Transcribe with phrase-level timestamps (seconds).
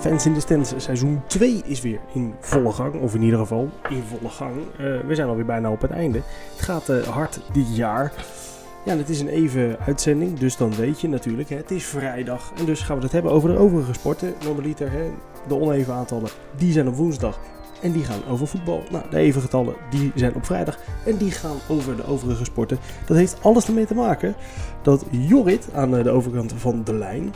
[0.00, 3.00] Fans in the Stands seizoen 2 is weer in volle gang.
[3.00, 4.54] Of in ieder geval in volle gang.
[4.56, 6.20] Uh, we zijn alweer bijna op het einde.
[6.56, 8.12] Het gaat uh, hard dit jaar.
[8.84, 11.48] Ja, het is een even uitzending, dus dan weet je natuurlijk.
[11.48, 14.34] Hè, het is vrijdag en dus gaan we het hebben over de overige sporten.
[14.44, 15.10] Normaliter, hè,
[15.48, 17.38] de oneven aantallen, die zijn op woensdag.
[17.82, 18.82] En die gaan over voetbal.
[18.90, 20.78] Nou, de even getallen, die zijn op vrijdag.
[21.06, 22.78] En die gaan over de overige sporten.
[23.06, 24.34] Dat heeft alles ermee te maken
[24.82, 27.32] dat Jorrit aan de overkant van de lijn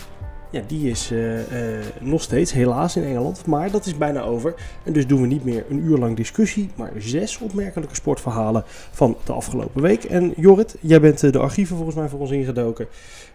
[0.54, 3.46] ja, die is uh, uh, nog steeds helaas in Engeland.
[3.46, 4.54] Maar dat is bijna over.
[4.82, 6.70] En dus doen we niet meer een uur lang discussie.
[6.76, 10.04] Maar zes opmerkelijke sportverhalen van de afgelopen week.
[10.04, 12.86] En Jorrit, jij bent uh, de archieven volgens mij voor ons ingedoken.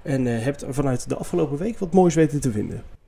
[0.01, 2.98] En hebt vanuit de afgelopen week wat moois weten te vinden.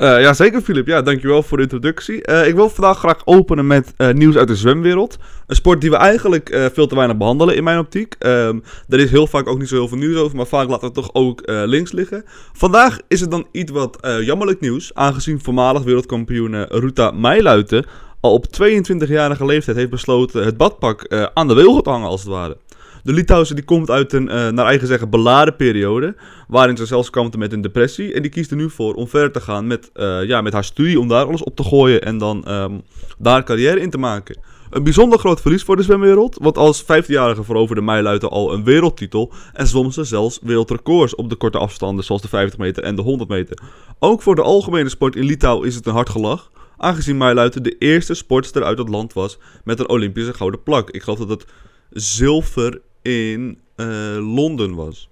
[0.00, 0.86] Uh, ja, zeker Filip.
[0.86, 2.28] Ja, dankjewel voor de introductie.
[2.28, 5.18] Uh, ik wil vandaag graag openen met uh, nieuws uit de zwemwereld.
[5.46, 8.16] Een sport die we eigenlijk veel te weinig behandelen in mijn optiek.
[8.18, 10.86] Um, is heel vaak ook niet zo heel veel nieuws over, maar vaak laten we
[10.86, 12.24] het toch ook links liggen.
[12.52, 17.84] Vandaag is het dan iets wat jammerlijk nieuws, aangezien voormalig wereldkampioen Ruta Meiluiten
[18.20, 22.30] al op 22-jarige leeftijd heeft besloten het badpak aan de wilgen te hangen als het
[22.30, 22.56] ware.
[23.02, 26.16] De Litouwse die komt uit een, uh, naar eigen zeggen, beladen periode.
[26.48, 28.14] Waarin ze zelfs kampte met een depressie.
[28.14, 30.64] En die kiest er nu voor om verder te gaan met, uh, ja, met haar
[30.64, 31.00] studie.
[31.00, 32.82] Om daar alles op te gooien en dan um,
[33.18, 34.38] daar carrière in te maken.
[34.70, 36.38] Een bijzonder groot verlies voor de zwemwereld.
[36.40, 39.32] Want als 15-jarige veroverde Meiluiten al een wereldtitel.
[39.52, 42.04] En ze zelfs wereldrecords op de korte afstanden.
[42.04, 43.58] Zoals de 50 meter en de 100 meter.
[43.98, 46.50] Ook voor de algemene sport in Litouw is het een hard gelach.
[46.76, 50.90] Aangezien Meiluiten de eerste sportster uit het land was met een Olympische gouden plak.
[50.90, 51.46] Ik geloof dat het
[51.90, 53.86] zilver in uh,
[54.34, 55.08] Londen was.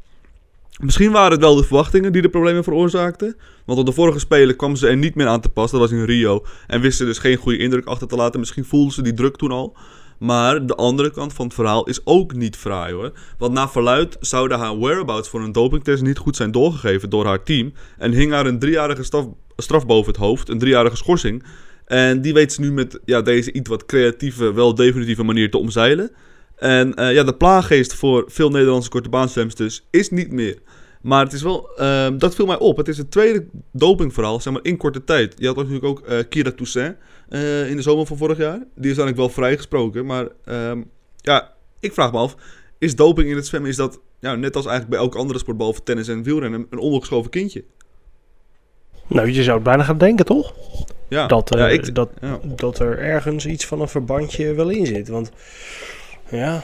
[0.80, 3.36] Misschien waren het wel de verwachtingen die de problemen veroorzaakten.
[3.64, 5.70] Want op de vorige Spelen kwam ze er niet meer aan te pas.
[5.70, 6.44] Dat was in Rio.
[6.66, 8.40] En wisten dus geen goede indruk achter te laten.
[8.40, 9.76] Misschien voelden ze die druk toen al.
[10.18, 13.12] Maar de andere kant van het verhaal is ook niet fraai hoor.
[13.38, 17.42] Want na verluid zouden haar whereabouts voor een dopingtest niet goed zijn doorgegeven door haar
[17.42, 17.72] team.
[17.98, 20.48] En hing haar een driejarige straf, straf boven het hoofd.
[20.48, 21.44] Een driejarige schorsing.
[21.86, 25.58] En die weet ze nu met ja, deze iets wat creatieve, wel definitieve manier te
[25.58, 26.10] omzeilen.
[26.56, 30.58] En uh, ja, de plaaggeest voor veel Nederlandse korte baanswemsters is niet meer.
[31.02, 32.76] Maar het is wel, uh, dat viel mij op.
[32.76, 35.34] Het is het tweede dopingverhaal, zeg maar, in korte tijd.
[35.38, 36.96] Je had natuurlijk ook uh, Kira Toussaint
[37.68, 38.58] in de zomer van vorig jaar.
[38.58, 40.06] Die is eigenlijk wel vrijgesproken.
[40.06, 40.82] Maar ehm,
[41.16, 42.36] ja, ik vraag me af,
[42.78, 45.56] is doping in het zwemmen, is dat ja, net als eigenlijk bij elke andere sport,
[45.56, 47.64] behalve tennis en wielrennen, een ondergeschoven kindje?
[49.06, 50.54] Nou, je zou het bijna gaan denken, toch?
[51.08, 51.26] Ja.
[51.26, 52.38] Dat, ja, ik, dat, ja.
[52.56, 55.08] dat er ergens iets van een verbandje wel in zit.
[55.08, 55.30] Want
[56.28, 56.62] ja.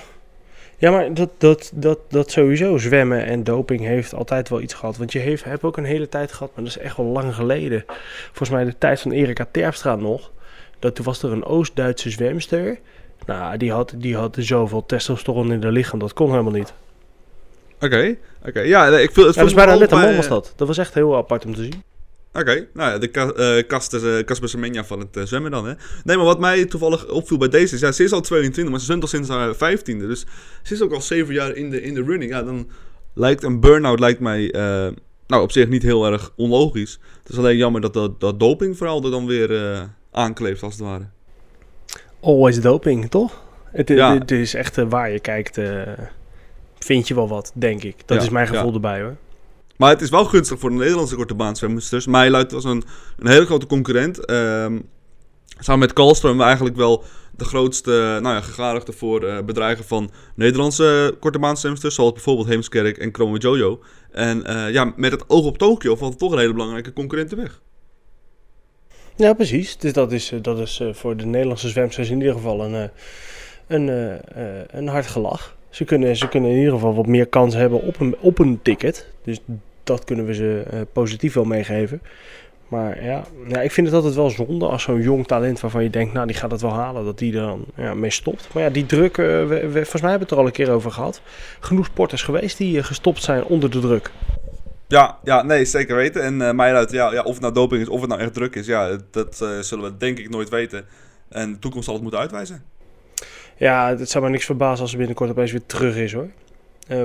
[0.83, 4.97] Ja, maar dat, dat, dat, dat sowieso zwemmen en doping heeft altijd wel iets gehad.
[4.97, 7.35] Want je heeft, hebt ook een hele tijd gehad, maar dat is echt wel lang
[7.35, 7.85] geleden.
[8.27, 10.31] Volgens mij de tijd van Erika Terpstra nog.
[10.79, 12.79] Dat toen was er een Oost-Duitse zwemster.
[13.27, 16.73] Nou, die had, die had zoveel testosteron in haar lichaam, dat kon helemaal niet.
[17.81, 18.61] Oké, oké.
[18.61, 20.53] Ja, ik viel, het ja, is bijna net een man was dat.
[20.57, 21.83] Dat was echt heel apart om te zien.
[22.33, 23.09] Oké, nou ja, de
[23.59, 25.73] uh, Casper Semenya van het uh, zwemmen dan, hè.
[26.05, 28.81] Nee, maar wat mij toevallig opviel bij deze is, ja, ze is al 22, maar
[28.81, 29.83] ze zwemt al sinds haar 15e.
[29.83, 30.27] Dus
[30.63, 32.31] ze is ook al 7 jaar in de, in de running.
[32.31, 32.71] Ja, dan
[33.15, 34.89] lijkt een burn-out lijkt mij, uh,
[35.27, 36.99] nou, op zich niet heel erg onlogisch.
[37.23, 41.05] Het is alleen jammer dat dat, dat dopingverhaal er dan weer aankleeft, als het ware.
[42.21, 43.43] Always doping, toch?
[43.65, 44.19] Het, ja.
[44.19, 45.61] het, is echt waar je kijkt,
[46.79, 47.97] vind je wel wat, denk ik.
[48.07, 48.75] Dat ja, is mijn gevoel ja.
[48.75, 49.17] erbij, hoor.
[49.83, 52.07] Maar het is wel gunstig voor de Nederlandse korte baanswemmers.
[52.07, 52.83] Meiluid was een,
[53.19, 54.31] een hele grote concurrent.
[54.31, 54.89] Um,
[55.59, 57.05] samen met Karlström eigenlijk wel
[57.37, 61.95] de grootste nou ja, voor uh, bedreigen van Nederlandse korte baanswemmers.
[61.95, 63.81] Zoals bijvoorbeeld Heemskerk en Chrome Jojo.
[64.11, 67.61] En uh, ja, met het oog op Tokio valt toch een hele belangrijke concurrenten weg.
[69.17, 69.77] Ja, precies.
[69.77, 72.91] Dus dat is, dat is voor de Nederlandse zwemsters in ieder geval een,
[73.67, 73.89] een,
[74.79, 75.57] een hard gelach.
[75.71, 78.61] Ze kunnen, ze kunnen in ieder geval wat meer kans hebben op een, op een
[78.63, 79.07] ticket.
[79.25, 79.39] Dus
[79.85, 82.01] dat kunnen we ze uh, positief wel meegeven.
[82.73, 85.91] Maar ja, ja, ik vind het altijd wel zonde als zo'n jong talent waarvan je
[85.91, 88.49] denkt, nou die gaat het wel halen, dat die er dan ja, mee stopt.
[88.55, 90.53] Maar ja, die druk, uh, we, we, volgens mij hebben we het er al een
[90.53, 91.21] keer over gehad.
[91.61, 94.11] Genoeg sporters geweest die uh, gestopt zijn onder de druk.
[94.89, 96.23] Ja, ja, nee, zeker weten.
[96.23, 98.35] En uh, mij uit, ja, ja, of het nou doping is, of het nou echt
[98.35, 100.85] druk is, ja, dat zullen we denk ik nooit weten.
[101.29, 102.63] En de toekomst zal het moeten uitwijzen.
[103.57, 106.29] Ja, het zou me niks verbazen als ze binnenkort opeens weer terug is hoor.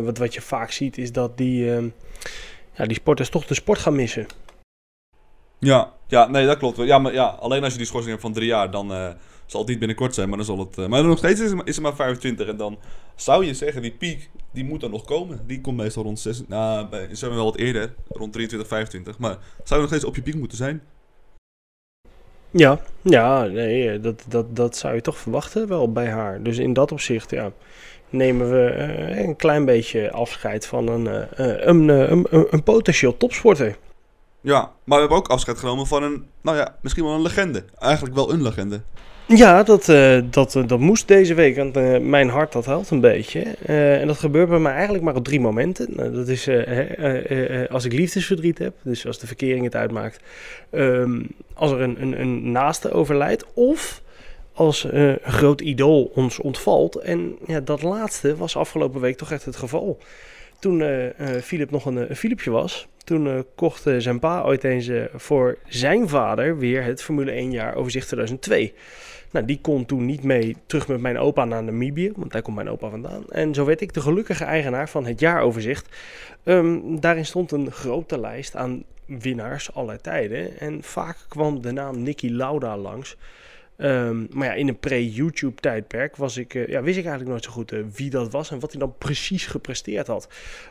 [0.03, 1.87] wat, wat je vaak ziet is dat die ehm,
[2.77, 4.25] ja, die sporters toch de sport gaan missen.
[5.59, 6.77] Ja, ja, nee, dat klopt.
[6.77, 9.09] Ja, maar ja, alleen als je die schorsing hebt van drie jaar, dan uh,
[9.45, 10.77] zal het niet binnenkort zijn, maar dan zal het...
[10.77, 12.77] Uh, maar nog steeds is het, is het maar 25 en dan
[13.15, 15.43] zou je zeggen, die piek, die moet dan nog komen.
[15.47, 19.17] Die komt meestal rond 6, nou, bij, zijn we wel wat eerder, rond 23, 25,
[19.17, 20.81] maar zou je nog steeds op je piek moeten zijn?
[22.51, 26.43] Ja, ja, nee, eh, dat, dat, dat zou je toch verwachten wel bij haar.
[26.43, 27.51] Dus in dat opzicht, ja,
[28.09, 33.77] nemen we uh, een klein beetje afscheid van een, uh, een, een, een, potentieel topsporter.
[34.41, 37.63] Ja, maar we hebben ook afscheid genomen van een, nou ja, misschien wel een legende.
[37.79, 38.81] Eigenlijk wel een legende.
[39.27, 42.89] Ja, dat, eh, dat, eh, dat moest deze week, want eh, mijn hart dat helpt
[42.89, 43.41] een beetje.
[43.65, 45.87] Eh, en dat gebeurt bij mij eigenlijk maar op drie momenten.
[45.89, 49.75] Nou, dat is eh, eh, eh, als ik liefdesverdriet heb, dus als de verkering het
[49.75, 50.19] uitmaakt.
[50.69, 51.21] Ehm,
[51.53, 54.01] als er een, een, een naaste overlijdt of
[54.57, 56.95] als eh, groot idool ons ontvalt.
[56.95, 59.99] En ja, dat laatste was afgelopen week toch echt het geval.
[60.59, 65.57] Toen eh eh, Philip nog een, Philipje was, toen kocht zijn pa ooit eens voor
[65.67, 68.73] zijn vader weer het Formule 1 jaar overzicht 2002.
[69.31, 72.55] Nou, die kon toen niet mee terug met mijn opa naar Namibië, want daar komt
[72.55, 73.23] mijn opa vandaan.
[73.29, 75.95] En zo werd ik de gelukkige eigenaar van het jaaroverzicht.
[76.43, 80.59] Ehm, daarin stond een grote lijst aan winnaars aller tijden.
[80.59, 83.17] En vaak kwam de naam Nicky Lauda langs.
[83.77, 87.43] Ehm, maar ja, in een pre-YouTube tijdperk was ik, eh, ja, wist ik eigenlijk nooit
[87.43, 90.27] zo goed eh, wie dat was en wat hij dan precies gepresteerd had.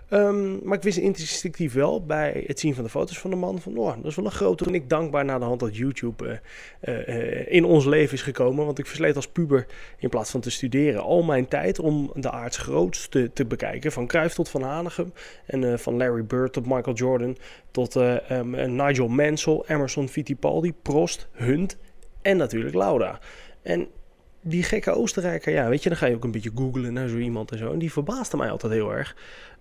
[0.09, 3.61] Ehm, maar ik wist instinctief wel bij het zien van de foto's van de man
[3.61, 4.65] van, oh, dat is wel een grote.
[4.65, 6.41] Toen ik dankbaar na de hand dat YouTube
[6.81, 9.67] eh, in ons leven is gekomen, want ik versleet als puber
[9.99, 13.93] in plaats van te studeren al mijn tijd om de aards grootste te bekijken.
[13.93, 15.13] Van Cruijff tot Van Hanegem
[15.47, 17.37] en van Larry Bird tot Michael Jordan
[17.77, 21.77] tot eh, ehm, eh, Nigel Mansell, Emerson Fittipaldi, Prost, Hunt
[22.27, 23.19] en natuurlijk Lauda.
[23.63, 23.89] En
[24.41, 27.17] die gekke Oostenrijker, ja, weet je, dan ga je ook een beetje googlen naar zo
[27.17, 27.73] iemand en zo.
[27.73, 29.17] En die verbaasde mij altijd heel erg.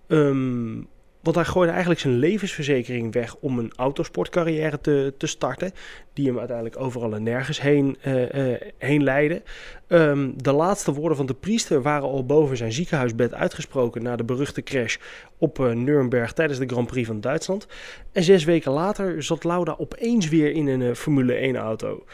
[0.06, 0.78] Ehm,
[1.26, 5.72] want hij gooide eigenlijk zijn levensverzekering weg om een autosportcarrière te, te starten.
[6.12, 9.42] Die hem uiteindelijk overal en nergens heen, eh, eh, heen leidde.
[9.86, 14.24] Ehm, de laatste woorden van de priester waren al boven zijn ziekenhuisbed uitgesproken na de
[14.24, 14.96] beruchte crash
[15.38, 17.66] op eh, Nuremberg tijdens de Grand Prix van Duitsland.
[18.12, 22.04] En zes weken later zat Lauda opeens weer in een Formule 1 auto.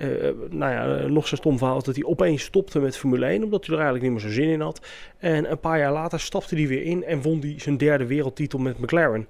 [0.00, 0.08] Eh,
[0.50, 3.66] nou ja, eh, nog zo'n stom verhaal dat hij opeens stopte met Formule 1, omdat
[3.66, 4.86] hij er eigenlijk niet meer zo zin in had.
[5.18, 8.58] En een paar jaar later stapte hij weer in en won hij zijn derde wereldtitel
[8.58, 9.28] met McLaren.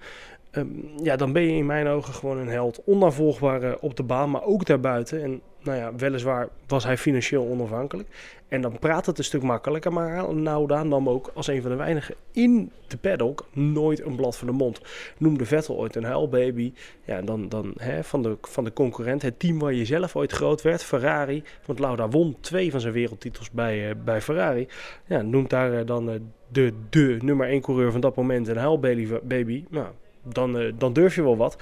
[0.51, 0.67] Ehm,
[1.03, 2.81] ja, dan ben je in mijn ogen gewoon een held.
[2.85, 5.23] Onnavolgbaar op de baan, maar ook daarbuiten.
[5.23, 8.09] En nou ja, weliswaar was hij financieel onafhankelijk.
[8.51, 9.93] En dan praat het een stuk makkelijker.
[9.93, 14.37] Maar Nauda nam ook als een van de weinigen in de paddock nooit een blad
[14.37, 14.81] voor de mond.
[15.19, 16.73] Noemde Vettel ooit een huilbaby.
[17.05, 19.23] Ja, dan, dan hè, van, de, van de concurrent.
[19.23, 21.43] Het team waar je zelf ooit groot werd, Ferrari.
[21.67, 24.69] Want Lauda won twee van zijn wereldtitels bij, eh, bij Ferrari.
[25.07, 28.57] Ja, noemt daar eh, dan eh, de, de nummer 1 coureur van dat moment een
[28.57, 29.09] huilbaby.
[29.23, 29.65] Baby.
[29.69, 29.87] Nou,
[30.23, 31.57] dan, dan durf je wel wat.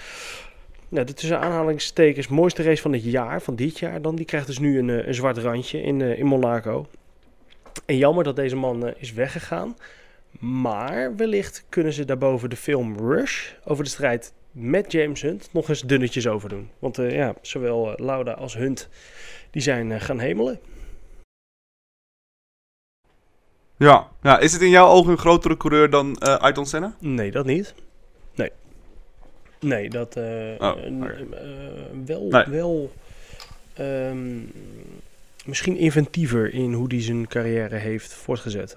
[0.88, 4.46] Nou, de tussen aanhalingstekens mooiste race van het jaar, van dit jaar dan, die krijgt
[4.46, 6.87] dus nu een, eh, een zwart randje in, eh, in Monaco.
[7.87, 9.76] En jammer dat deze man eh, is weggegaan.
[10.40, 15.69] Maar wellicht kunnen ze daarboven de film Rush over de strijd met James Hunt nog
[15.69, 16.70] eens dunnetjes over doen.
[16.79, 18.88] Want ja, zowel Lauda als Hunt
[19.50, 20.61] die zijn gaan hemelen.
[23.76, 24.08] Ja.
[24.23, 26.94] ja, is het in jouw ogen een grotere coureur dan eh Ayrton Senna?
[26.99, 27.75] Nee, dat niet.
[29.61, 29.91] Nee.
[29.91, 30.25] Dat eh,
[30.59, 31.27] Oh, eh, eh,
[32.05, 32.45] wel, Nee.
[32.45, 32.93] wel
[33.75, 34.39] ehm,
[35.45, 38.77] misschien inventiever in hoe hij zijn carrière heeft voortgezet.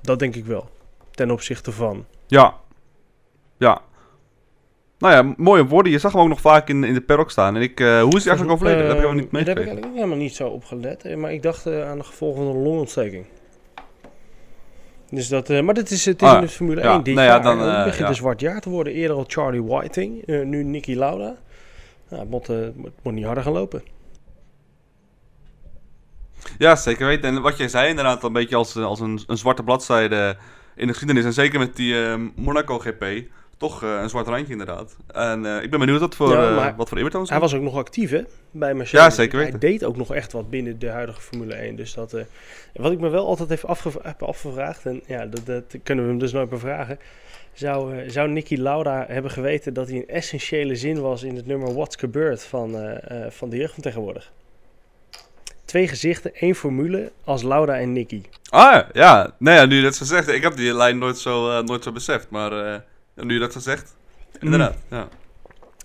[0.00, 0.68] Dat denk ik wel.
[1.10, 2.04] Ten opzichte van.
[2.26, 2.54] Ja.
[3.56, 3.80] Ja.
[4.98, 5.92] Nou ja, mooie woorden.
[5.92, 7.56] Je zag hem ook nog vaak in, in de paddock staan.
[7.56, 7.86] En ik, hoe
[8.16, 8.78] is hij eigenlijk overleden?
[8.86, 9.72] dat heb ik helemaal niet Ehm, Daar heb ik meegekregen.
[9.72, 11.16] eigenlijk helemaal niet zo op gelet.
[11.16, 13.24] Maar ik dacht aan de gevolgen van een longontsteking.
[15.14, 16.92] Dus dat, eh, maar dat is, het is Ah, in de Formule ja.
[16.94, 17.42] 1 dit Nou ja, jaar.
[17.42, 18.92] dan, eh, begint een zwart jaar te worden.
[18.92, 21.36] Eerder al Charlie Whiting, eh, nu Nicky Lauda.
[22.08, 23.82] Nou, het moet, eh, het moet- niet harder gaan lopen.
[26.58, 27.28] Ja, zeker weten.
[27.36, 30.36] En wat jij zei inderdaad, een beetje als, als een, een zwarte bladzijde
[30.76, 31.24] in de geschiedenis.
[31.24, 33.04] En zeker met die eh, Monaco GP.
[33.56, 34.96] Toch eh, een zwart randje inderdaad.
[35.06, 37.62] En eh, ik ben benieuwd wat voor, Ja, eh, wat voor ze Hij was ook
[37.62, 39.04] nog actief hè, bij Mercedes.
[39.04, 41.76] Ja, zeker Hij deed ook nog echt wat binnen de huidige Formule 1.
[41.76, 42.16] Dus dat,
[42.74, 46.10] wat ik me wel altijd heb, afgev- heb afgevraagd, en ja, dat, dat kunnen we
[46.10, 46.98] hem dus nooit meer vragen.
[47.52, 51.74] Zou, zou Nicky Lauda hebben geweten dat hij een essentiële zin was in het nummer
[51.74, 54.32] What's Gebeurd van, van de jeugd van tegenwoordig?
[55.64, 58.22] Twee gezichten, één formule als Lauda en Nicky.
[58.48, 59.34] Ah, ja.
[59.38, 60.28] Nee, ja, nu je dat zo zegt.
[60.28, 62.30] Ik heb die lijn nooit zo, nooit zo beseft.
[62.30, 62.82] Maar
[63.14, 63.96] nu je dat zo zegt.
[64.40, 65.08] Inderdaad, ja.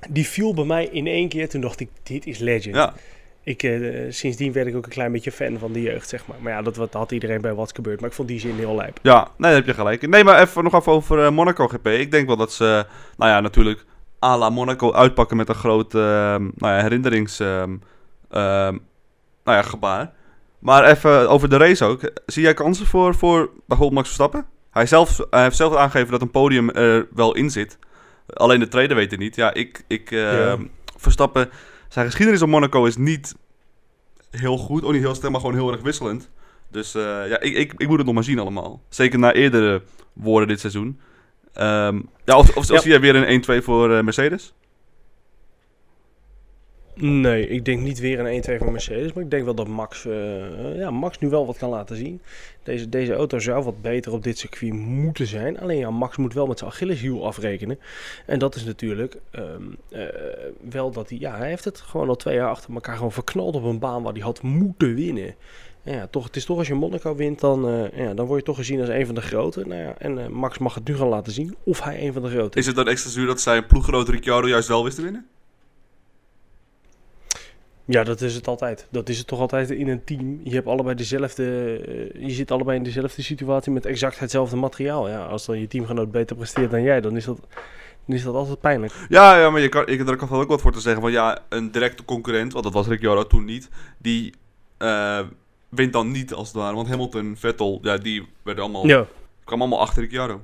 [0.10, 1.50] Die viel bij mij in één keer.
[1.50, 2.76] Toen dacht ik, dit is legend.
[2.76, 2.94] Ja,
[3.44, 6.38] Ik, eh, sindsdien werd ik ook een klein beetje fan van de jeugd, zeg maar.
[6.42, 8.00] Maar ja, dat wat- had iedereen bij What's Gebeurd.
[8.00, 9.00] Maar ik vond die zin heel lijp.
[9.02, 9.20] ja.
[9.24, 10.08] Nee, daar heb je gelijk.
[10.08, 11.88] Nee, maar even, nog even over eh, Monaco GP.
[11.88, 12.86] Ik denk wel dat ze,
[13.18, 13.86] nou ja, natuurlijk
[14.24, 16.02] à la Monaco uitpakken met een groot eh,
[16.36, 17.38] nou ja, herinnerings...
[18.30, 18.80] nou
[19.44, 20.12] ja, gebaar.
[20.60, 22.12] Maar even over de race ook.
[22.26, 24.46] Zie jij kansen voor, voor bijvoorbeeld Max Verstappen?
[24.72, 27.78] Hij, zelf, hij heeft zelf aangegeven dat een podium er wel in zit.
[28.34, 29.36] Alleen de tweede weet het niet.
[29.36, 30.58] Ja, ik, ik eh, Ja.
[30.98, 31.50] Verstappen...
[31.88, 33.36] Zijn geschiedenis op Monaco is niet
[34.32, 34.84] heel goed.
[34.84, 36.30] Ook niet heel snel, maar gewoon heel erg wisselend.
[36.72, 38.82] Dus eh, ja, ik, ik, ik moet het nog maar zien allemaal.
[38.90, 39.82] Zeker na eerdere
[40.14, 41.00] woorden dit seizoen.
[41.54, 42.80] Ehm, ja, of, of, of Ja.
[42.80, 44.54] zie jij weer een 1-2 voor eh, Mercedes?
[47.02, 49.14] Nee, ik denk niet weer een 1-2 van Mercedes.
[49.14, 52.22] Maar ik denk wel dat Max, uh, ja, Max nu wel wat kan laten zien.
[52.64, 55.60] Deze, deze auto zou wat beter op dit circuit moeten zijn.
[55.60, 57.80] Alleen ja, Max moet wel met zijn Achilleshiel afrekenen.
[58.26, 60.04] En dat is natuurlijk um, uh,
[60.70, 61.18] wel dat hij...
[61.18, 64.04] Ja, hij heeft het gewoon al twee jaar achter elkaar gewoon verknald op een baan
[64.04, 65.36] waar hij had moeten winnen.
[65.84, 68.46] Ja, toch, het is toch als je Monaco wint, dan, uh, ja, dan word je
[68.46, 69.68] toch gezien als een van de grote.
[69.68, 72.30] Nou ja, en Max mag het nu gaan laten zien of hij een van de
[72.30, 72.62] grote is.
[72.62, 75.28] Is het dan extra zuur dat zijn ploeggenoot Ricciardo juist wel wist te winnen?
[77.92, 78.88] Ja, dat is het altijd.
[78.90, 80.40] Dat is het toch altijd in een team.
[80.44, 81.44] Je hebt allebei dezelfde.
[82.14, 85.10] Uh, je zit allebei in dezelfde situatie met exact hetzelfde materiaal.
[85.10, 87.40] Ja, als dan je teamgenoot beter presteert dan jij, dan is dat,
[88.06, 88.94] dan is dat altijd pijnlijk.
[89.10, 91.02] Ja, ja maar je kan, ik, daar kan ook wat voor te zeggen.
[91.02, 94.34] Van ja, een directe concurrent, want dat was Ricciardo toen niet, die
[94.80, 95.20] uh,
[95.70, 96.76] wint dan niet als het ware.
[96.76, 99.06] Want Hamilton, Vettel, ja, die werden allemaal, ja.
[99.44, 100.42] kwamen allemaal achter Ricciardo.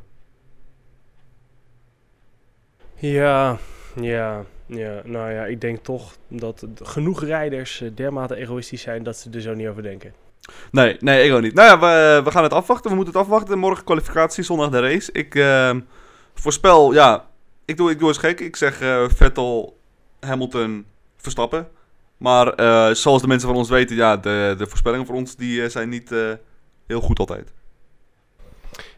[2.96, 3.58] Ja,
[4.02, 4.46] ja.
[4.66, 9.30] Ja, nou ja, ik denk toch dat genoeg rijders eh, dermate egoïstisch zijn dat ze
[9.30, 10.14] er zo niet over denken.
[10.72, 11.54] Nee, nee, ik ook niet.
[11.54, 12.90] Nou ja, we, we gaan het afwachten.
[12.90, 13.60] We moeten het afwachten.
[13.60, 15.12] Morgen kwalificatie, zondag de race.
[15.12, 15.76] Ik uh,
[16.34, 17.28] voorspel, ja,
[17.66, 18.40] ik doe, ik doe eens gek.
[18.40, 19.78] Ik zeg uh, Vettel,
[20.20, 20.86] Hamilton,
[21.18, 21.68] Verstappen.
[22.18, 22.54] Maar
[22.96, 26.10] zoals de mensen van ons weten, ja, de, de voorspellingen voor ons die, zijn niet
[26.88, 27.54] heel goed altijd.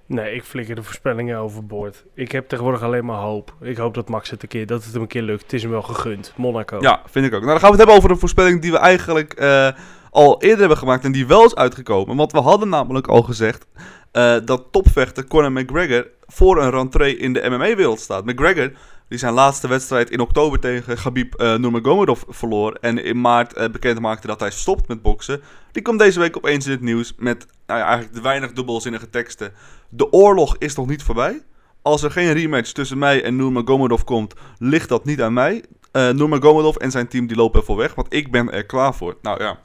[0.07, 2.05] Nee, ik flikker de voorspellingen overboord.
[2.13, 3.53] Ik heb tegenwoordig alleen maar hoop.
[3.61, 5.41] Ik hoop dat Max het een keer, dat het hem een keer lukt.
[5.41, 6.33] Het is hem wel gegund.
[6.35, 6.77] Monaco.
[6.79, 7.39] Ja, vind ik ook.
[7.39, 9.69] Nou, dan gaan we het hebben over een voorspelling die we eigenlijk uh,
[10.11, 12.15] al eerder hebben gemaakt en die wel is uitgekomen.
[12.15, 13.65] Want we hadden namelijk al gezegd
[14.13, 18.25] uh, dat topvechter Conor McGregor voor een rentree in de MMA-wereld staat.
[18.25, 18.71] McGregor
[19.07, 22.77] die zijn laatste wedstrijd in oktober tegen Khabib uh, Nurmagomedov verloor.
[22.81, 25.41] En in maart uh, bekend maakte dat hij stopt met boksen.
[25.71, 29.53] Die komt deze week opeens in het nieuws met nou eigenlijk de weinig dubbelzinnige teksten.
[29.89, 31.41] De oorlog is nog niet voorbij.
[31.81, 35.63] Als er geen rematch tussen mij en Nurmagomedov komt, ligt dat niet aan mij.
[35.93, 39.17] Uh, Nurmagomedov en zijn team die lopen ervoor weg, want ik ben er klaar voor.
[39.21, 39.59] Nou ja,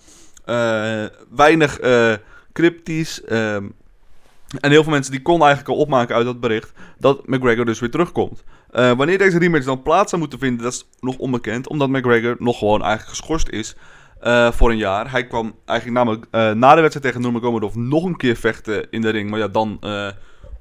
[1.31, 1.81] weinig
[2.53, 3.25] cryptisch.
[3.25, 3.67] Ehm,
[4.61, 7.81] en heel veel mensen die konden eigenlijk al opmaken uit dat bericht dat McGregor dus
[7.81, 8.45] weer terugkomt.
[8.73, 11.69] Uh, wanneer deze rematch dan plaats zou moeten vinden, dat is nog onbekend.
[11.69, 13.77] Omdat McGregor nog gewoon eigenlijk geschorst is
[14.23, 15.11] uh, voor een jaar.
[15.11, 19.01] Hij kwam eigenlijk namelijk uh, na de wedstrijd tegen Nurmagomedov nog een keer vechten in
[19.01, 19.31] de ring.
[19.31, 19.79] Maar ja, dan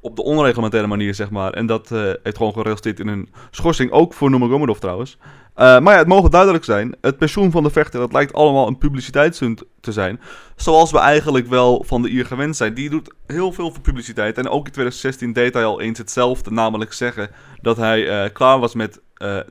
[0.02, 1.54] op de onreglementaire manier, zeg maar.
[1.54, 1.90] En dat
[2.24, 3.92] heeft gewoon geresulteerd in een schorsing.
[3.92, 5.18] Ook voor Nurmagomedov trouwens.
[5.56, 6.96] Uh, maar ja, het mogen duidelijk zijn.
[7.02, 10.20] Het pensioen van de vechter, dat lijkt allemaal een publiciteitsstunt te zijn.
[10.56, 12.74] Zoals we eigenlijk wel van de IR gewend zijn.
[12.74, 14.38] Die doet heel veel voor publiciteit.
[14.38, 16.52] En ook in 2016 deed hij al eens hetzelfde.
[16.52, 17.30] Namelijk zeggen
[17.62, 19.02] dat hij uh, klaar was met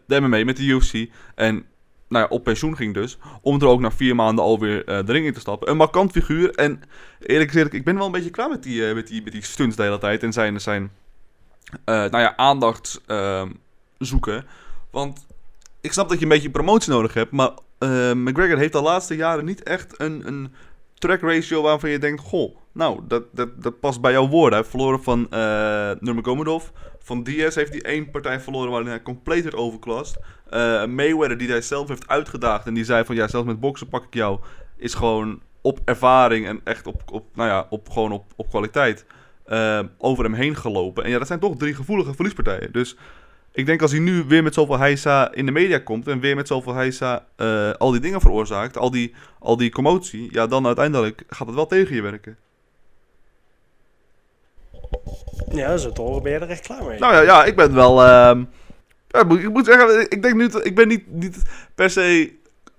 [0.06, 1.10] de MMA, met de UFC.
[1.34, 1.64] En
[2.10, 3.18] nou ja, op pensioen ging dus.
[3.42, 5.70] Om er ook na vier maanden alweer uh, de ring in te stappen.
[5.70, 6.50] Een markant figuur.
[6.54, 6.82] En
[7.20, 9.76] eerlijk gezegd, ik ben wel een beetje klaar met die, met die, met die stunts
[9.76, 10.22] de hele tijd.
[10.22, 10.90] En zijn, zijn
[11.84, 13.50] nou ja, aandacht ehm,
[13.98, 14.44] zoeken.
[14.90, 15.26] Want
[15.80, 19.16] ik snap dat je een beetje promotie nodig hebt, maar uh, McGregor heeft de laatste
[19.16, 20.52] jaren niet echt een, een
[20.94, 24.50] track ratio waarvan je denkt, goh, nou, dat, dat, dat past bij jouw woorden.
[24.50, 26.64] Hij heeft verloren van uh, Nurmagomedov.
[27.02, 30.16] Van Diaz heeft hij één partij verloren waarin hij compleet werd overklast.
[30.50, 33.88] Uh, Mayweather, die hij zelf heeft uitgedaagd en die zei van, ja, zelfs met boksen
[33.88, 34.40] pak ik jou,
[34.76, 39.06] is gewoon op ervaring en echt op, op, nou ja, op, gewoon op, op kwaliteit
[39.46, 41.04] uh, over hem heen gelopen.
[41.04, 42.72] En ja, dat zijn toch drie gevoelige verliespartijen.
[42.72, 42.96] Dus
[43.52, 46.36] ik denk als hij nu weer met zoveel heisa in de media komt en weer
[46.36, 50.66] met zoveel heisa uh, al die dingen veroorzaakt, al die, al die commotie, ja, dan
[50.66, 52.36] uiteindelijk gaat het wel tegen je werken.
[55.50, 56.98] Ja, zo toch ben je er echt klaar mee.
[56.98, 58.02] Nou ja, ja ik ben wel.
[58.02, 58.42] Uh,
[59.08, 61.42] ja, ik moet zeggen, ik denk nu, ik ben niet, niet
[61.74, 62.32] per se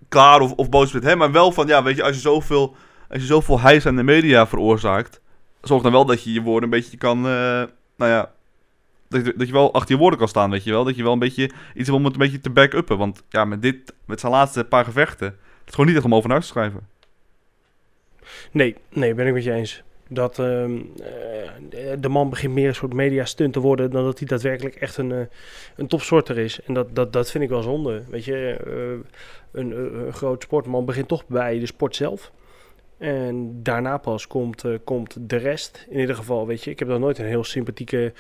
[0.10, 2.76] klaar of, of boos met hem, maar wel van, ja, weet je, als je zoveel,
[3.10, 5.22] als je zoveel heisa in de media veroorzaakt,
[5.62, 7.64] zorg dan wel dat je je woorden een beetje kan, uh,
[7.96, 8.32] nou ja,
[9.12, 10.84] dat, je, dat je wel achter je woorden kan staan, weet je wel.
[10.84, 12.98] Dat je wel een beetje iets wil om het een beetje te back-uppen.
[12.98, 16.16] Want ja, met dit, met zijn laatste paar gevechten, het is gewoon niet echt om
[16.16, 16.88] over naar te schrijven.
[18.52, 19.84] Nee, nee, ben ik met je eens.
[20.14, 20.46] Dat uh,
[22.00, 25.10] de man begint meer een soort media-stunt te worden dan dat hij daadwerkelijk echt een,
[25.10, 25.20] uh,
[25.76, 26.62] een topsorter is.
[26.62, 28.04] En dat, dat, dat vind ik wel zonde.
[28.10, 29.10] Weet je, uh,
[29.52, 32.32] een, een groot sportman begint toch bij de sport zelf.
[33.02, 35.86] En daarna pas komt, uh, komt de rest.
[35.90, 38.14] In ieder geval, weet je, ik heb nog nooit een heel sympathieke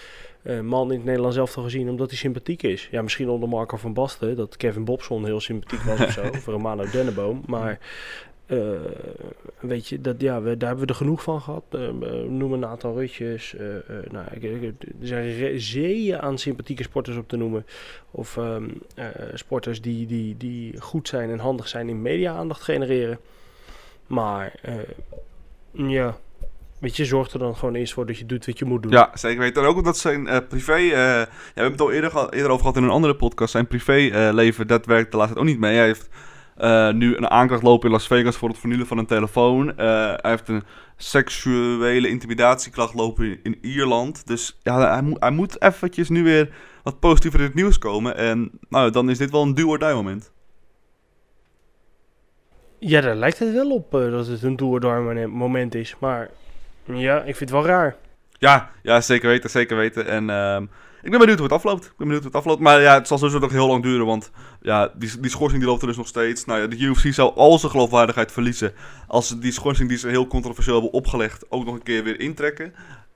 [0.43, 2.87] uh, man in het Nederlands zelf gezien, omdat hij sympathiek is.
[2.91, 6.45] Ja, misschien onder Marco van Basten, dat Kevin Bobson heel sympathiek was of zo, of
[6.45, 7.43] Romano Denneboom.
[7.45, 7.79] Maar
[8.47, 8.69] uh,
[9.59, 11.63] weet je, dat, ja, we, daar hebben we er genoeg van gehad.
[12.27, 13.55] noem een aantal rutjes.
[14.11, 17.65] nou, er zijn zeeën aan sympathieke sporters op te noemen.
[18.11, 18.81] Of um,
[19.33, 23.19] sporters die, die, die goed zijn en handig zijn in media-aandacht genereren.
[24.11, 24.53] Maar
[25.71, 26.17] ja,
[26.79, 28.91] Weet je, zorg er dan gewoon eerst voor dat je doet wat je moet doen.
[28.91, 29.61] Ja, zeker weten.
[29.61, 30.77] En ook omdat zijn uh, privé...
[30.77, 33.51] Uh, ja, we hebben het al eerder, over gehad in een andere podcast.
[33.51, 35.75] Zijn privéleven, uh, dat werkt de laatste ook niet mee.
[35.75, 36.09] Hij heeft
[36.61, 39.77] eh, nu een aanklacht lopen in Las Vegas voor het vernielen van een telefoon.
[39.77, 40.63] Eh, hij heeft een
[40.97, 44.27] seksuele intimidatieklacht lopen in, Ierland.
[44.27, 46.53] Dus ja, hij, moet hij moet eventjes nu weer
[46.83, 48.17] wat positiever in het nieuws komen.
[48.17, 50.31] En nou, dan is dit wel een do-or-die moment.
[52.83, 55.95] Ja, daar lijkt het wel op eh, dat het een do-or-die moment is.
[55.99, 56.29] Maar
[56.85, 57.95] ja, ik vind het wel raar.
[58.31, 60.07] Ja, ja zeker weten, zeker weten.
[60.07, 60.63] En ehm,
[61.01, 61.83] ik ben benieuwd hoe het afloopt.
[61.85, 62.61] Ik ben benieuwd hoe het afloopt.
[62.61, 64.05] Maar ja, het zal sowieso nog heel lang duren.
[64.05, 66.45] Want ja, die, die schorsing die loopt er dus nog steeds.
[66.45, 68.73] Nou ja, de UFC zou al zijn geloofwaardigheid verliezen.
[69.07, 72.19] Als ze die schorsing die ze heel controversieel hebben opgelegd ook nog een keer weer
[72.19, 72.73] intrekken.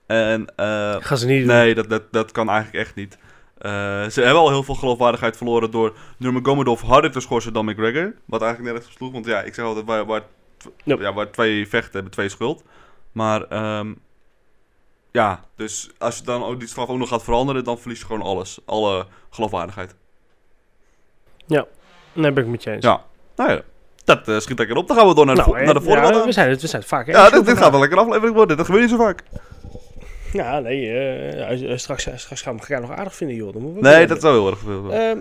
[0.07, 1.55] En eh, Gaan ze niet doen.
[1.55, 3.17] nee, dat, dat, dat kan eigenlijk echt niet.
[3.57, 3.71] Eh,
[4.09, 8.13] ze hebben al heel veel geloofwaardigheid verloren door Nurmagomedov harder te schorsen dan McGregor.
[8.25, 9.11] Wat eigenlijk nergens op sloeg.
[9.11, 10.21] Want ja, ik zeg altijd, waar, waar,
[10.83, 12.63] ja, waar twee vechten hebben twee schuld.
[13.11, 13.93] Maar ehm,
[15.11, 18.05] ja, dus als je dan ook die straf ook nog gaat veranderen, dan verlies je
[18.05, 18.59] gewoon alles.
[18.65, 19.95] Alle geloofwaardigheid.
[22.13, 22.85] Nee, ben ik met je eens.
[22.85, 23.03] Ja,
[23.35, 23.61] nou ja,
[24.05, 24.87] dat eh, schiet lekker op.
[24.87, 26.07] Dan gaan we door naar de, Nou, hè, naar de volgende.
[26.07, 27.79] ja, Ja, we, zijn het, we zijn het vaak eens dit, over dit gaat wel
[27.79, 28.57] lekker aflevering worden.
[28.57, 29.23] Dat gebeurt niet zo vaak.
[30.35, 33.53] Ja, nee, eh, eh, straks, straks gaan we elkaar nog aardig vinden, joh.
[33.53, 34.93] Dan moeten we Nee, dat zou heel erg veel.
[34.93, 35.17] Ehm,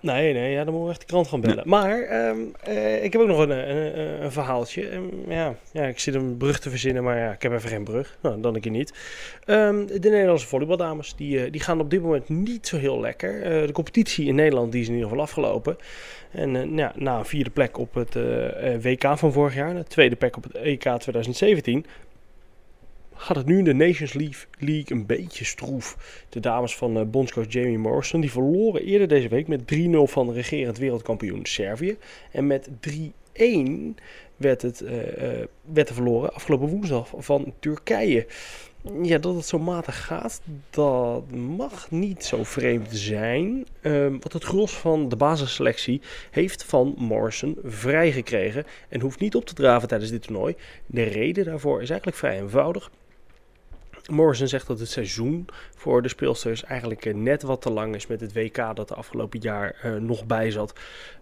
[0.00, 1.68] nee, nee, ja, dan moeten we echt de krant gaan bellen.
[1.68, 4.88] Maar ehm, eh, ik heb ook nog een, een, een, verhaaltje.
[4.88, 7.84] Ehm, ja, ja, ik zit een brug te verzinnen, maar ja, ik heb even geen
[7.84, 8.18] brug.
[8.22, 8.92] Nou, dan een keer niet.
[9.44, 13.42] De Nederlandse volleybaldames, die, eh, die gaan op dit moment niet zo heel lekker.
[13.42, 15.76] Eh, de competitie in Nederland die is in ieder geval afgelopen.
[16.36, 19.74] En eh, ja, na een vierde plek op het eh, eh, WK van vorig jaar,
[19.74, 21.86] de tweede plek op het EK 2017
[23.16, 24.12] gaat het nu in de Nations
[24.58, 25.96] League, een beetje stroef.
[26.28, 30.32] De dames van eh, bondscoach Jamie Morrison die verloren eerder deze week met 3-0 van
[30.32, 31.96] regerend wereldkampioen Servië.
[32.32, 33.94] En met 3-1
[34.36, 38.26] werd, het, eh, eh, werd er verloren afgelopen woensdag van Turkije.
[39.02, 43.66] Ja, dat het zo matig gaat, dat mag niet zo vreemd zijn.
[43.80, 49.44] Ehm, want het gros van de basisselectie heeft van Morrison vrijgekregen en hoeft niet op
[49.44, 50.54] te draven tijdens dit toernooi.
[50.86, 52.90] De reden daarvoor is eigenlijk vrij eenvoudig.
[54.10, 58.06] Morrison zegt dat het seizoen voor de speelsters eigenlijk eh, net wat te lang is
[58.06, 60.72] met het WK dat de afgelopen jaar eh, nog bij zat.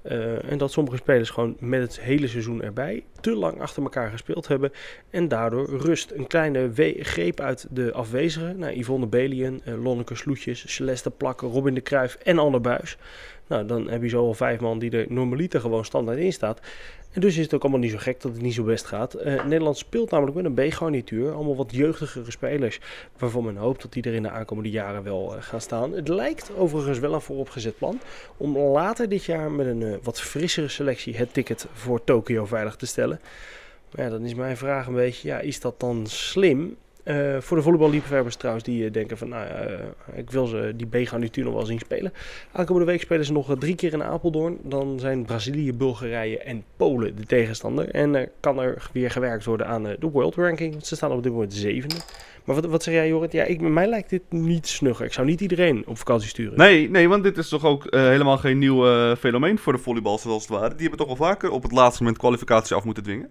[0.04, 4.10] Eh, en dat sommige spelers gewoon met het hele seizoen erbij te lang achter elkaar
[4.10, 4.72] gespeeld hebben.
[5.10, 8.58] En daardoor rust een kleine greep uit de afwezigen.
[8.58, 12.96] Nou, Yvonne Belien, eh, Lonneke Sloetjes, Celeste Plakken, Robin de Cruijff en Anne Buis.
[13.46, 16.60] Nou, dan heb je zo al vijf man die er normaliter gewoon standaard in staat.
[17.14, 19.14] En dus is het ook allemaal niet zo gek dat het niet zo best gaat.
[19.14, 21.32] Eh, Nederland speelt namelijk met een B-garnituur.
[21.32, 22.80] Allemaal wat jeugdigere spelers.
[23.18, 25.92] Waarvan men hoopt dat die er in de aankomende jaren wel eh, gaan staan.
[25.92, 28.00] Het lijkt overigens wel een vooropgezet plan.
[28.36, 32.76] Om later dit jaar met een eh, wat frissere selectie het ticket voor Tokio veilig
[32.76, 33.20] te stellen.
[33.90, 36.76] Maar ja, dan is mijn vraag een beetje, ja, is dat dan slim?
[37.04, 40.86] Eh, voor de volleyballiefhebbers trouwens die eh, denken van, nou, eh, ik wil ze die
[40.86, 42.12] B-garnituur nog wel zien spelen.
[42.52, 44.58] Aankomende week spelen ze nog drie keer in Apeldoorn.
[44.62, 47.88] Dan zijn Brazilië, Bulgarije en Polen de tegenstander.
[47.90, 50.86] En er kan er weer gewerkt worden aan de World Ranking.
[50.86, 51.96] Ze staan op dit moment zevende.
[52.44, 53.32] Maar wat, zeg jij, Jorrit?
[53.32, 55.06] Ja, ik, mij lijkt dit niet snugger.
[55.06, 56.58] Ik zou niet iedereen op vakantie sturen.
[56.58, 58.84] Nee, nee, want dit is toch ook helemaal geen nieuw
[59.16, 60.74] fenomeen voor de volleybal, zoals het ware.
[60.74, 63.30] Die hebben toch wel vaker op het laatste moment kwalificatie af moeten dwingen.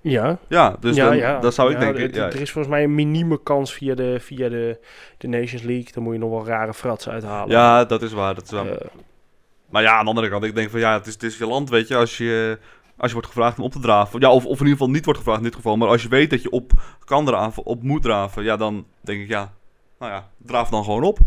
[0.00, 1.40] Ja, Ja, dus ja, dan, ja.
[1.40, 2.14] dat zou ik Ja, denken.
[2.20, 2.26] ja.
[2.26, 4.78] Er is volgens mij een minieme kans via de, via de,
[5.18, 5.92] de Nations League.
[5.92, 7.50] Dan moet je nog wel rare fratsen uithalen.
[7.50, 8.34] ja, dat is waar.
[8.34, 8.66] Dat is waar.
[8.66, 8.86] Eh,
[9.70, 11.46] Maar ja, aan de andere kant, ik denk van ja, het is, het is je
[11.46, 12.58] land, weet je, als je,
[12.96, 14.20] als je wordt gevraagd om op te draven.
[14.20, 16.08] Ja, of, of in ieder geval niet wordt gevraagd in dit geval, maar als je
[16.08, 16.72] weet dat je op
[17.04, 19.52] kan draven, op moet draven, ja, dan denk ik ja,
[19.98, 21.18] nou ja, draaf dan gewoon op.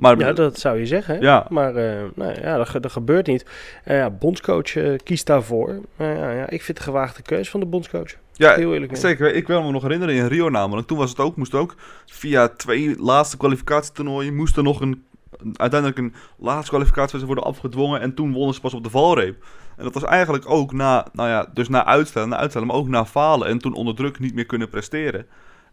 [0.00, 1.20] Maar ja, dat zou je zeggen.
[1.20, 1.46] Ja.
[1.48, 3.46] Maar eh, nou, ja, dat, ge- dat gebeurt niet.
[3.84, 5.80] Eh, ja, bondscoach eh, kiest daarvoor.
[5.98, 8.10] Ja, ja, ik vind een gewaagde keus van de bondscoach.
[8.32, 8.96] ja, Heel eerlijk.
[8.96, 9.34] zeker.
[9.34, 10.86] Ik wil me nog herinneren in Rio namelijk.
[10.86, 11.74] Toen was het ook, moest ook
[12.06, 15.04] via twee laatste kwalificatietoernooien, moest er nog een,
[15.38, 19.44] een- uiteindelijk een laatste kwalificatie worden afgedwongen en toen wonnen ze pas op de valreep.
[19.76, 22.88] En dat was eigenlijk ook na, nou ja, dus na uitstellen, na uitstellen, maar ook
[22.88, 25.26] na falen en toen onder druk niet meer kunnen presteren.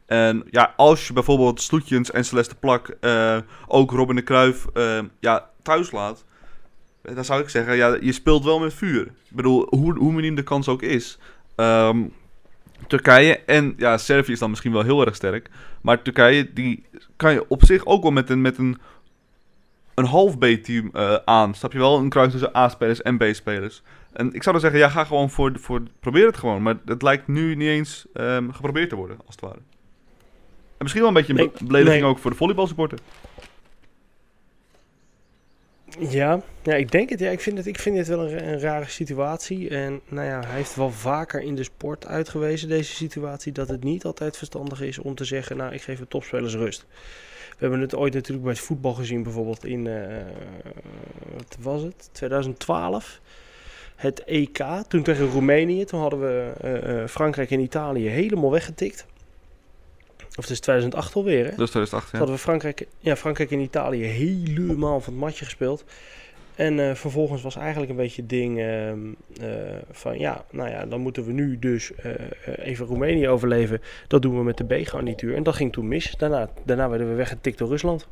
[0.08, 5.00] En ja, als je bijvoorbeeld Sloetjens en Celeste Plak, eh, ook Robin de Cruijff, eh,
[5.20, 6.24] ja, thuis laat,
[7.02, 9.02] eh, dan zou ik zeggen, ja, je speelt wel met vuur.
[9.02, 11.18] Ik bedoel, hoe, hoe miniem de kans ook is.
[11.56, 12.04] Ehm,
[12.88, 15.50] Turkije en ja, Servië is dan misschien wel heel erg sterk.
[15.82, 18.78] Maar Turkije, die kan je op zich ook wel met een, met een,
[19.96, 21.54] een half B-team eh, aan.
[21.54, 21.98] Snap je wel?
[21.98, 23.82] Een kruis tussen A-spelers en B-spelers.
[24.14, 25.82] En ik zou dan zeggen, ja, ga gewoon voor, voor...
[26.00, 26.62] Probeer het gewoon.
[26.62, 29.60] Maar het lijkt nu niet eens ehm, geprobeerd te worden, als het ware.
[30.78, 32.12] En misschien wel een beetje een Nee, belediging nee.
[32.12, 33.00] ook voor de volleybalsupporter.
[36.00, 37.20] Ja, ja, ik denk het.
[37.20, 39.70] Ja, ik vind het, ik vind het wel een, een rare situatie.
[39.70, 43.84] En nou ja, hij heeft wel vaker in de sport uitgewezen, deze situatie, dat het
[43.84, 46.86] niet altijd verstandig is om te zeggen, nou, ik geef de topspelers rust.
[47.50, 50.18] We hebben het ooit natuurlijk bij het voetbal gezien, bijvoorbeeld in, eh,
[51.36, 53.22] wat was het, 2012.
[53.96, 59.06] Het EK, toen tegen Roemenië, toen hadden we eh, eh, Frankrijk en Italië helemaal weggetikt.
[60.38, 61.56] Of het is 2008 alweer, hè?
[61.56, 62.18] Dus 2008, Toen ja.
[62.18, 65.84] hadden we Frankrijk, ja, Frankrijk en Italië helemaal van het matje gespeeld.
[66.56, 69.00] En eh, vervolgens was eigenlijk een beetje het ding ehm,
[69.42, 69.48] eh,
[69.92, 72.12] van ja, nou ja, dan moeten we nu dus eh,
[72.58, 73.82] even Roemenië overleven.
[74.08, 75.36] Dat doen we met de B-garnituur.
[75.36, 76.16] En dat ging toen mis.
[76.18, 78.08] Daarna, daarna werden we weggetikt door Rusland.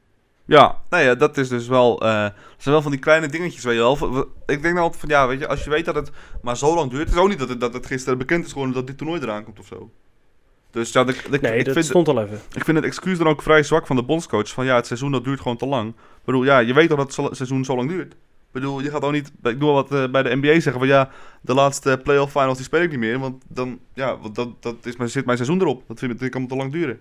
[0.46, 3.76] Ja, nou ja, dat is dus wel, dat zijn wel van die kleine dingetjes, weet
[3.76, 4.28] je wel.
[4.46, 6.12] Ik denk nou altijd van, ja, weet je, als je weet dat het
[6.42, 8.52] maar zo lang duurt, het is ook niet dat het, dat het gisteren bekend is
[8.52, 9.92] geworden dat dit toernooi eraan komt of zo.
[10.76, 12.40] Dus ja, ik, Nee, ik, dat vind, stond al even.
[12.54, 14.50] ik vind het excuus dan ook vrij zwak van de bondscoach.
[14.50, 15.90] Van ja, het seizoen dat duurt gewoon te lang.
[15.90, 18.12] Ik bedoel, ja, je weet toch dat het zo- seizoen zo lang duurt.
[18.14, 20.88] Ik bedoel, je gaat ook niet, ik doe wat eh, bij de NBA zeggen van
[20.88, 21.10] ja,
[21.42, 23.20] de laatste playoff finals die speel ik niet meer.
[23.20, 25.84] Want dan, ja, want dat, dat is, mijn- zit mijn seizoen erop.
[25.88, 27.00] Dat vind ik, dat kan te lang duren.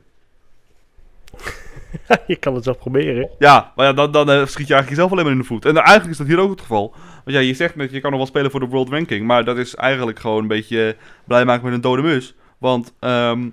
[2.27, 3.31] je kan het zelf proberen.
[3.39, 5.65] Ja, maar ja, dan, dan eh, schiet je eigenlijk jezelf alleen maar in de voet.
[5.65, 6.91] En eigenlijk is dat hier ook het geval.
[7.25, 9.27] Want ja, je zegt net, je kan nog wel spelen voor de world ranking.
[9.27, 12.35] Maar dat is eigenlijk gewoon een beetje blij maken met een dode mus.
[12.59, 13.49] Want ehm,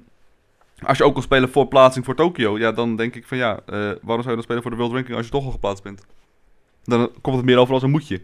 [0.85, 3.55] als je ook wil spelen voor plaatsing voor Tokio, ja, dan denk ik van ja,
[3.65, 5.83] eh, waarom zou je dan spelen voor de world ranking als je toch al geplaatst
[5.83, 6.05] bent?
[6.83, 8.21] Dan komt het meer over als een moetje.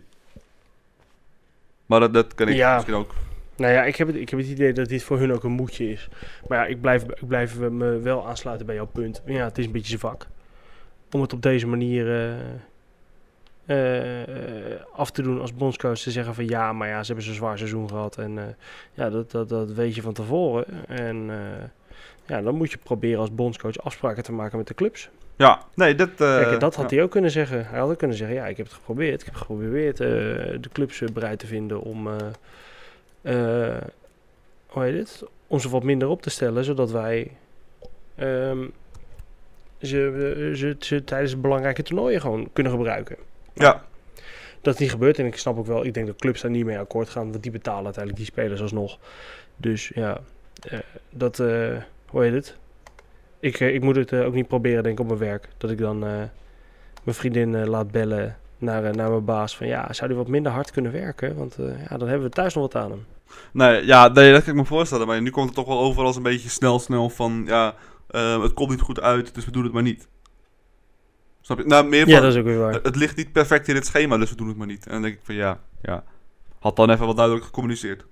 [1.86, 2.74] Maar dat, dat kan ik Ja.
[2.74, 3.14] misschien ook.
[3.56, 5.52] Nou ja, ik heb, het, ik heb het idee dat dit voor hun ook een
[5.52, 6.08] moedje is.
[6.48, 9.22] Maar ja, ik blijf, ik blijf me wel aansluiten bij jouw punt.
[9.26, 10.28] Ja, het is een beetje zwak.
[11.12, 12.36] Om het op deze manier
[13.66, 15.98] eh, eh, af te doen als bondscoach.
[15.98, 18.18] Te zeggen van ja, maar ja, ze hebben zo'n zwaar seizoen gehad.
[18.18, 18.56] En
[18.94, 20.88] ja, dat, dat, dat weet je van tevoren.
[20.88, 21.30] En
[22.28, 25.10] ja, dan moet je proberen als bondscoach afspraken te maken met de clubs.
[25.36, 26.10] Ja, nee, dat...
[26.10, 26.96] eh, Kijk, dat had ja.
[26.96, 27.66] hij ook kunnen zeggen.
[27.66, 29.20] Hij had ook kunnen zeggen, ja, ik heb het geprobeerd.
[29.20, 32.08] Ik heb geprobeerd eh, de clubs eh, bereid te vinden om,
[34.68, 35.24] hoe heet het?
[35.48, 37.32] Om ze wat minder op te stellen, zodat wij
[38.16, 38.68] ehm,
[39.82, 43.16] ze, ze, ze tijdens belangrijke toernooien gewoon kunnen gebruiken.
[43.54, 43.84] Ja.
[44.62, 46.66] Dat is niet gebeurd en ik snap ook wel, ik denk dat clubs daar niet
[46.66, 48.98] mee akkoord gaan, want die betalen uiteindelijk die spelers alsnog.
[49.56, 50.20] Dus ja,
[51.10, 51.44] dat,
[52.10, 52.58] hoe heet het?
[53.40, 55.48] Ik, eh, ik moet het eh, ook niet proberen, denk ik, op mijn werk.
[55.58, 56.24] Dat ik dan eh,
[57.04, 59.58] mijn vriendin laat bellen naar, naar mijn baas.
[59.58, 61.36] Van ja, zou die wat minder hard kunnen werken?
[61.36, 61.56] Want
[61.90, 63.06] ja, dan hebben we thuis nog wat aan hem.
[63.52, 65.08] Nee, ja, nee, dat kan ik me voorstellen.
[65.08, 67.44] Maar nu komt het toch wel over als een beetje snel, snel van...
[67.46, 67.76] Ja,
[68.42, 70.08] het komt niet goed uit, dus we doen het maar niet.
[71.42, 71.66] Snap je?
[71.66, 72.12] Nou, meer van...
[72.12, 72.74] Ja, dat is ook weer waar.
[72.74, 74.86] Het ligt niet perfect in het schema, dus we doen het maar niet.
[74.86, 76.04] En dan denk ik van ja, ja.
[76.60, 78.06] Had dan even wat duidelijk gecommuniceerd.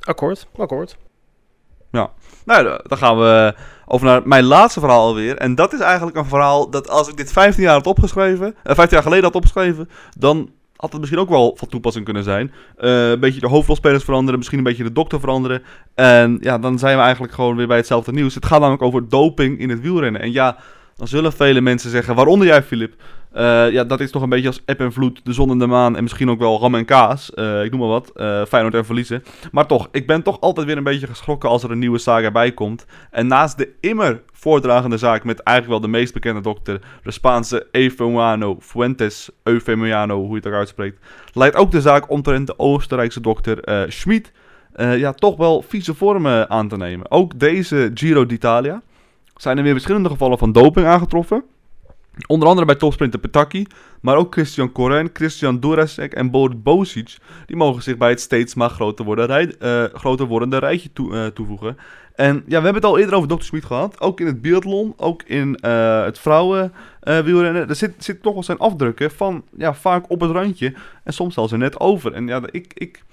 [0.00, 0.96] Akkoord, akkoord.
[2.44, 3.54] Nou, da- dan gaan we
[3.86, 5.36] over naar mijn laatste verhaal alweer.
[5.36, 8.74] En dat is eigenlijk een verhaal dat als ik dit 15 jaar had opgeschreven, eh,
[8.74, 12.52] 15 jaar geleden had opgeschreven, dan had het misschien ook wel van toepassing kunnen zijn.
[12.76, 15.62] Eh, een beetje de hoofdrolspelers veranderen, misschien een beetje de dokter veranderen.
[15.94, 18.34] En ja, dan zijn we eigenlijk gewoon weer bij hetzelfde nieuws.
[18.34, 20.20] Het gaat namelijk over doping in het wielrennen.
[20.20, 20.56] En ja,
[20.96, 22.94] dan zullen vele mensen zeggen, waaronder jij Filip,
[23.32, 25.66] eh, ja, dat is toch een beetje als eb en vloed, de zon en de
[25.66, 27.34] maan en misschien ook wel ram en kaas.
[27.34, 29.22] Eh, ik noem maar wat, eh Feyenoord en verliezen.
[29.52, 32.32] Maar toch, ik ben toch altijd weer een beetje geschrokken als er een nieuwe zaak
[32.32, 32.86] bij komt.
[33.10, 37.66] En naast de immer voordragende zaak met eigenlijk wel de meest bekende dokter, de Spaanse
[37.72, 43.20] Eufemiano Fuentes, Eufemiano, hoe je het ook uitspreekt, lijkt ook de zaak omtrent de Oostenrijkse
[43.20, 44.32] dokter Schmid
[44.76, 47.10] ja, toch wel vieze vormen aan te nemen.
[47.10, 48.82] Ook deze Giro d'Italia
[49.36, 51.44] zijn er weer verschillende gevallen van doping aangetroffen.
[52.26, 53.66] Onder andere bij topsprinter Petacchi,
[54.00, 57.16] maar ook Christian Koren, Christian Durasek en Boris Bosic.
[57.46, 61.76] Die mogen zich bij het steeds maar groter, worden eh, groter wordende rijtje eh, toevoegen.
[62.14, 63.42] En ja, we hebben het al eerder over Dr.
[63.42, 64.00] Smit gehad.
[64.00, 67.68] Ook in het biathlon, ook in eh, het vrouwenwielrennen.
[67.68, 70.74] er zit, zit toch wel zijn afdrukken van ja, vaak op het randje.
[71.04, 72.12] En soms zelfs er net over.
[72.12, 73.04] En ja, ik, ik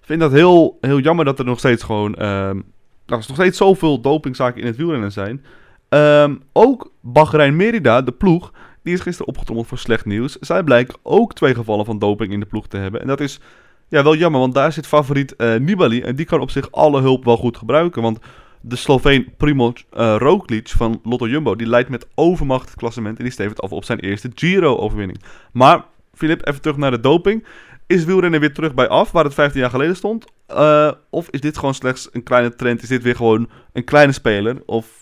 [0.00, 2.14] vind dat heel, heel jammer dat er nog steeds gewoon...
[2.14, 2.60] ehm
[3.06, 5.44] er is nog steeds zoveel dopingzaken in het wielrennen zijn.
[5.92, 8.52] Ehm, ook Bahrein Merida, de ploeg,
[8.82, 10.36] die is gisteren opgetrommeld voor slecht nieuws.
[10.38, 13.00] Zij blijkt ook twee gevallen van doping in de ploeg te hebben.
[13.00, 13.40] En dat is
[13.88, 16.00] ja, wel jammer, want daar zit favoriet eh, Nibali.
[16.00, 18.02] En die kan op zich alle hulp wel goed gebruiken.
[18.02, 18.18] Want
[18.60, 23.18] de Sloveen Primoz eh Roglic van Lotto Jumbo, die leidt met overmacht het klassement.
[23.18, 25.22] En die stevend af op zijn eerste Giro-overwinning.
[25.52, 27.46] Maar, Filip, even terug naar de doping.
[27.86, 30.24] Is wielrennen weer terug bij af, waar het 15 jaar geleden stond?
[30.46, 32.82] Eh, of is dit gewoon slechts een kleine trend?
[32.82, 34.62] Is dit weer gewoon een kleine speler?
[34.66, 35.01] Of,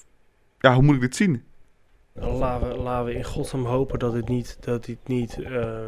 [0.61, 1.45] ja, hoe moet ik dit zien?
[2.13, 5.81] Laten we, laten we in godsnaam hopen dat het niet, dat dit niet eh,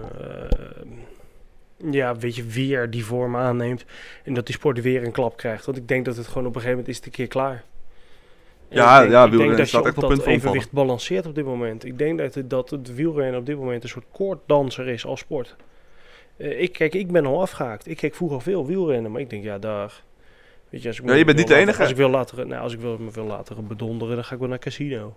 [1.91, 3.85] ja, weet je, weer die vorm aanneemt.
[4.25, 5.67] En dat die sport weer een klap krijgt.
[5.67, 7.65] Want ik denk dat het gewoon op een gegeven moment is het een keer klaar.
[8.69, 10.39] Ja, ik denk, ja, ik denk dat je echt op op dat punt omvallen.
[10.39, 11.85] evenwicht balanceert op dit moment.
[11.85, 15.21] Ik denk dat het, dat het wielrennen op dit moment een soort koorddanser is als
[15.21, 15.57] sport.
[16.37, 17.89] Eh, ik, kijk, ik ben al afgehaakt.
[17.89, 20.03] Ik keek vroeger veel wielrennen, maar ik denk, ja, daar...
[20.73, 21.81] Weet je, als ik Ja, je bent niet de enige.
[21.81, 24.41] Als ik, wil laten, nou, als ik wil, me wil laten bedonderen, dan ga ik
[24.41, 25.17] wel naar casino.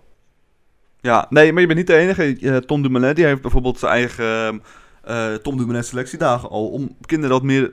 [1.00, 2.36] Ja, nee, maar je bent niet de enige.
[2.40, 4.62] Eh, Tom Dumoulin die heeft bijvoorbeeld zijn eigen
[5.02, 7.64] eh, Tom Dumoulin selectiedagen al om kinderen wat meer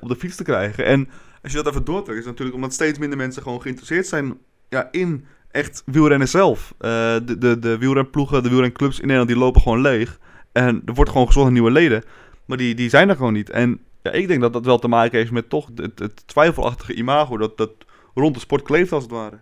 [0.00, 0.84] op de fiets te krijgen.
[0.84, 1.08] En
[1.42, 4.38] als je dat even doortrekt, is het natuurlijk omdat steeds minder mensen gewoon geïnteresseerd zijn
[4.68, 6.74] ja, in echt wielrennen zelf.
[6.78, 10.18] De, de, de wielrenploegen, de wielrenclubs in Nederland, die lopen gewoon leeg.
[10.52, 12.02] En er wordt gewoon gezocht naar nieuwe leden.
[12.44, 13.50] Maar die, die zijn er gewoon niet.
[13.50, 16.94] En ja, ik denk dat dat wel te maken heeft met toch het, het twijfelachtige
[16.94, 17.70] imago dat, dat
[18.14, 19.38] rond de sport kleeft als het ware.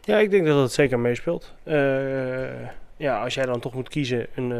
[0.00, 1.54] Ja, ik denk dat dat zeker meespeelt.
[1.62, 4.58] Eh, ja, als jij dan toch moet kiezen een, eh,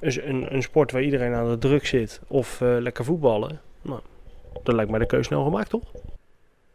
[0.00, 4.00] een, een, een sport waar iedereen aan de druk zit of eh, lekker voetballen, nou,
[4.62, 5.92] dan lijkt mij de keuze snel gemaakt, toch?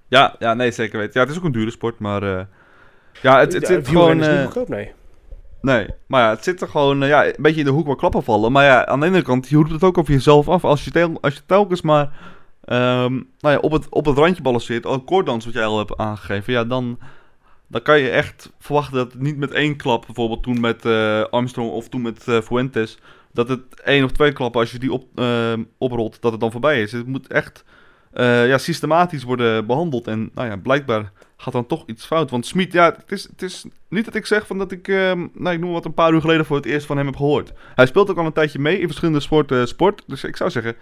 [0.07, 1.13] Ja, ja, nee, zeker weten.
[1.13, 2.23] Ja, het is ook een dure sport, maar...
[3.21, 4.21] ja, het, het Ja, gewoon...
[4.21, 4.91] is niet goedkoop, nee.
[5.61, 7.95] Nee, maar ja, het zit er gewoon eh, ja, een beetje in de hoek waar
[7.95, 8.51] klappen vallen.
[8.51, 10.63] Maar ja, aan de ene kant, je roept het ook over jezelf af.
[10.63, 12.11] Als je, tel, als je telkens maar
[12.63, 15.97] ehm, nou ja, op, het, op het randje balanceert, al koorddans wat jij al hebt
[15.97, 16.99] aangegeven, ja, dan,
[17.67, 21.23] dan kan je echt verwachten dat het niet met één klap, bijvoorbeeld toen met eh,
[21.23, 22.97] Armstrong of toen met eh, Fuentes,
[23.33, 26.51] dat het één of twee klappen, als je die op, ehm, oprolt, dat het dan
[26.51, 26.91] voorbij is.
[26.91, 27.63] Het moet echt
[28.11, 30.07] eh, ja, systematisch worden behandeld.
[30.07, 32.29] En nou ja, blijkbaar gaat dan toch iets fout.
[32.29, 35.27] Want Smit, ja, het is, het is niet dat ik zeg van dat ik, ehm,
[35.33, 37.53] nou, ik noem wat een paar uur geleden voor het eerst van hem heb gehoord.
[37.75, 40.03] Hij speelt ook al een tijdje mee in verschillende sporten, sport.
[40.07, 40.75] Dus ik zou zeggen,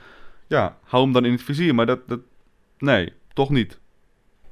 [0.47, 1.75] ja, hou hem dan in het vizier.
[1.75, 2.19] Maar dat, dat
[2.77, 3.79] nee, toch niet.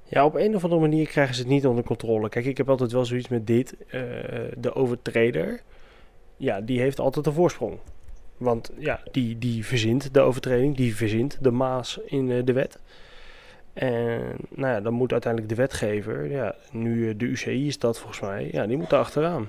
[0.09, 2.29] Ja, op een of andere manier krijgen ze het niet onder controle.
[2.29, 3.75] Kijk, ik heb altijd wel zoiets met dit.
[3.87, 4.01] eh,
[4.57, 5.61] de overtreder,
[6.37, 7.79] ja, die heeft altijd een voorsprong.
[8.37, 12.79] Want ja, die, die verzint de overtreding, die verzint de maas in eh, de wet.
[13.73, 17.99] En nou ja, dan moet uiteindelijk de wetgever, ja, nu eh, de UCI is dat
[17.99, 19.47] volgens mij, ja, die moet daar achteraan.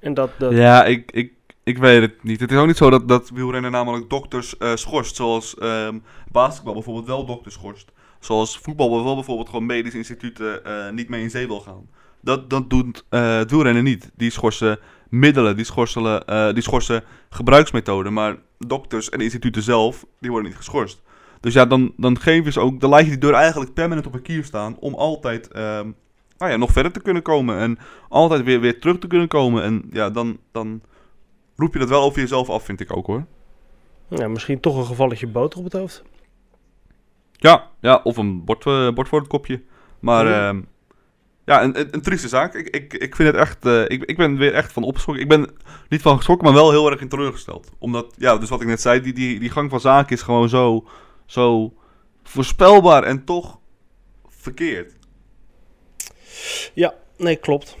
[0.00, 2.40] En dat, dat Ja, ik, ik, ik weet het niet.
[2.40, 5.16] Het is ook niet zo dat, dat wielrennen namelijk dokters eh, schorst.
[5.16, 5.98] Zoals ehm,
[6.32, 7.92] basketbal bijvoorbeeld wel dokters schorst.
[8.20, 10.62] Zoals voetbal wel bijvoorbeeld gewoon medische instituten
[10.94, 11.88] niet mee in zee wil gaan.
[12.20, 14.10] Dat, dat doet eh, het wielrennen niet.
[14.16, 18.12] Die schorsen middelen, die schorsen, eh, die schorsen gebruiksmethoden.
[18.12, 21.02] Maar dokters en instituten zelf, die worden niet geschorst.
[21.40, 24.14] Dus ja, dan, dan geven ze ook, dan laat je die deur eigenlijk permanent op
[24.14, 25.90] een kier staan om altijd ehm,
[26.38, 27.58] nou ja, nog verder te kunnen komen.
[27.58, 29.62] En altijd weer, weer terug te kunnen komen.
[29.62, 30.82] En ja, dan, dan
[31.56, 33.24] roep je dat wel over jezelf af, vind ik ook hoor.
[34.08, 36.02] ja, misschien toch een gevalletje boter op het hoofd.
[37.32, 39.62] Ja, ja of een bord, eh, bord voor het kopje.
[40.00, 40.48] Maar Ja.
[40.48, 40.60] ehm,
[41.48, 42.54] ja, een, een, een trieste zaak.
[42.54, 45.24] Ik, ik, ik vind het echt, eh, ik, ik ben weer echt van opgeschrokken.
[45.24, 45.50] Ik ben
[45.88, 47.70] niet van geschrokken, maar wel heel erg in teleurgesteld.
[47.78, 50.48] Omdat, ja, dus wat ik net zei, die, die, die gang van zaken is gewoon
[50.48, 50.88] zo,
[51.26, 51.72] zo
[52.22, 53.58] voorspelbaar en toch
[54.28, 54.92] verkeerd.
[56.74, 57.76] Ja, nee, klopt.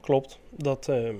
[0.00, 0.38] Klopt.
[0.50, 1.14] Dat, ehm,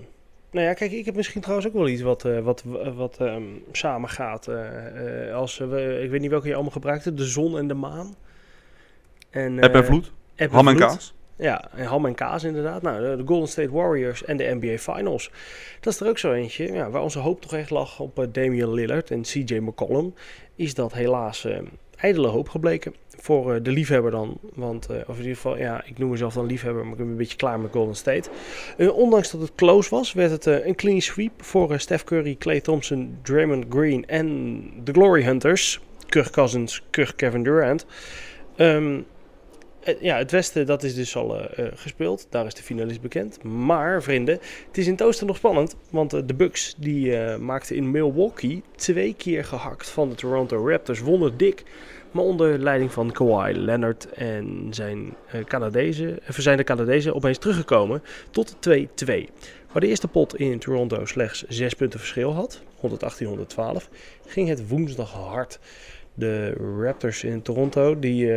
[0.50, 3.42] nou ja, kijk, ik heb misschien trouwens ook wel iets wat, eh, wat, wat ehm,
[3.72, 4.48] samengaat.
[4.48, 8.14] eh, als, we, ik weet niet welke je allemaal gebruikte, de zon en de maan.
[9.30, 10.12] En, App en vloed,
[10.50, 11.16] ham en kaas.
[11.38, 12.82] Ja, ham en kaas inderdaad.
[12.82, 15.30] Nou, de, de Golden State Warriors en de NBA Finals.
[15.80, 16.72] Dat is er ook zo eentje.
[16.72, 20.14] Ja, waar onze hoop toch echt lag op eh, Damian Lillard en CJ McCollum.
[20.54, 21.58] Is dat helaas eh,
[21.96, 22.94] ijdele hoop gebleken.
[23.08, 24.38] Voor eh, de liefhebber dan.
[24.54, 27.16] Want, of in ieder geval, ja, ik noem mezelf dan liefhebber, maar ik ben een
[27.16, 28.30] beetje klaar met Golden State.
[28.92, 33.18] Ondanks dat het close was, werd het een clean sweep voor Steph Curry, Klay Thompson,
[33.22, 35.80] Draymond Green en de Glory Hunters.
[36.08, 37.86] Kirk Cousins, Kirk Kevin Durant.
[38.56, 39.02] Ehm, eh,
[40.00, 42.26] ja, het Westen, dat is dus al eh, eh, gespeeld.
[42.30, 43.42] Daar is de finalist bekend.
[43.42, 45.76] Maar, vrienden, het is in het oosten nog spannend.
[45.90, 50.68] Want eh, de Bucks, die eh, maakten in Milwaukee twee keer gehakt van de Toronto
[50.68, 51.00] Raptors.
[51.00, 51.64] Wonnen dik.
[52.10, 57.38] Maar onder leiding van Kawhi Leonard en zijn eh Canadezen, eh, zijn de Canadezen opeens
[57.38, 59.28] teruggekomen tot 2-2.
[59.72, 63.88] Waar de eerste pot in Toronto slechts 6 punten verschil had, 118-112,
[64.26, 65.58] ging het woensdag hard.
[66.14, 68.30] De Raptors in Toronto, die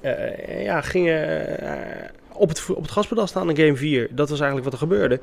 [0.00, 4.08] eh, ja, gingen eh, op, het, op het gaspedaal staan in game 4.
[4.10, 5.20] Dat was eigenlijk wat er gebeurde.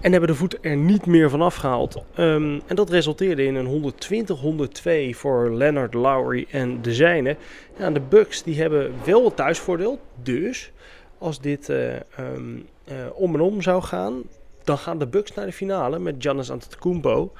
[0.00, 2.02] En hebben de voet er niet meer van afgehaald.
[2.14, 7.36] Ehm, en dat resulteerde in een 120-102 voor Leonard, Lowry en de zijne.
[7.78, 10.00] Ja, de Bucks die hebben wel het thuisvoordeel.
[10.22, 10.72] Dus
[11.20, 14.22] als dit eh, ehm, eh, om en om zou gaan,
[14.70, 17.32] dan gaan de Bucks naar de finale met Giannis Antetokounmpo.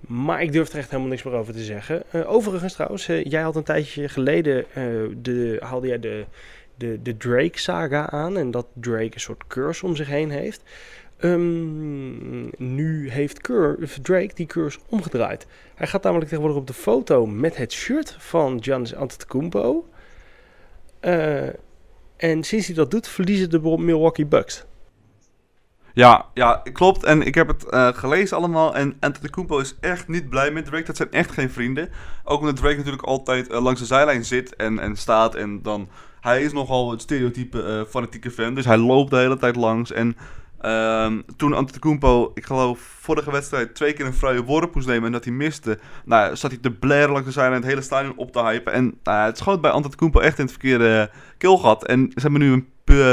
[0.00, 2.02] Maar ik durf er echt helemaal niks meer over te zeggen.
[2.10, 4.84] Eh, overigens trouwens, eh, jij had een tijdje geleden, eh,
[5.22, 6.24] de, haalde jij de,
[6.74, 8.36] de, de Drake-saga aan.
[8.36, 10.62] En dat Drake een soort curse om zich heen heeft.
[11.16, 13.42] Ehm, nu heeft
[14.02, 15.46] Drake die curse omgedraaid.
[15.74, 19.88] Hij gaat namelijk tegenwoordig op de foto met het shirt van Giannis Antetokounmpo.
[22.16, 24.64] En sinds hij dat doet, verliezen de Milwaukee Bucks.
[25.96, 27.04] Ja, ja, klopt.
[27.04, 28.74] En ik heb het uh, gelezen allemaal.
[28.74, 30.84] En Antetokounmpo is echt niet blij met Drake.
[30.84, 31.90] Dat zijn echt geen vrienden.
[32.24, 35.34] Ook omdat Drake natuurlijk altijd uh, langs de zijlijn zit en, en staat.
[35.34, 35.88] En dan...
[36.20, 38.54] Hij is nogal het stereotype uh, fanatieke fan.
[38.54, 39.92] Dus hij loopt de hele tijd langs.
[39.92, 40.16] En
[40.62, 45.12] Um, toen Antetokounmpo, ik geloof, vorige wedstrijd twee keer een vrije worp moest nemen en
[45.12, 45.78] dat hij miste.
[46.04, 48.72] Nou, zat hij te blaren langs de zijlijn en het hele stadion op te hypen.
[48.72, 51.86] En nou, het schoot bij Antetokounmpo echt in het verkeerde keelgat.
[51.86, 52.68] En ze hebben nu een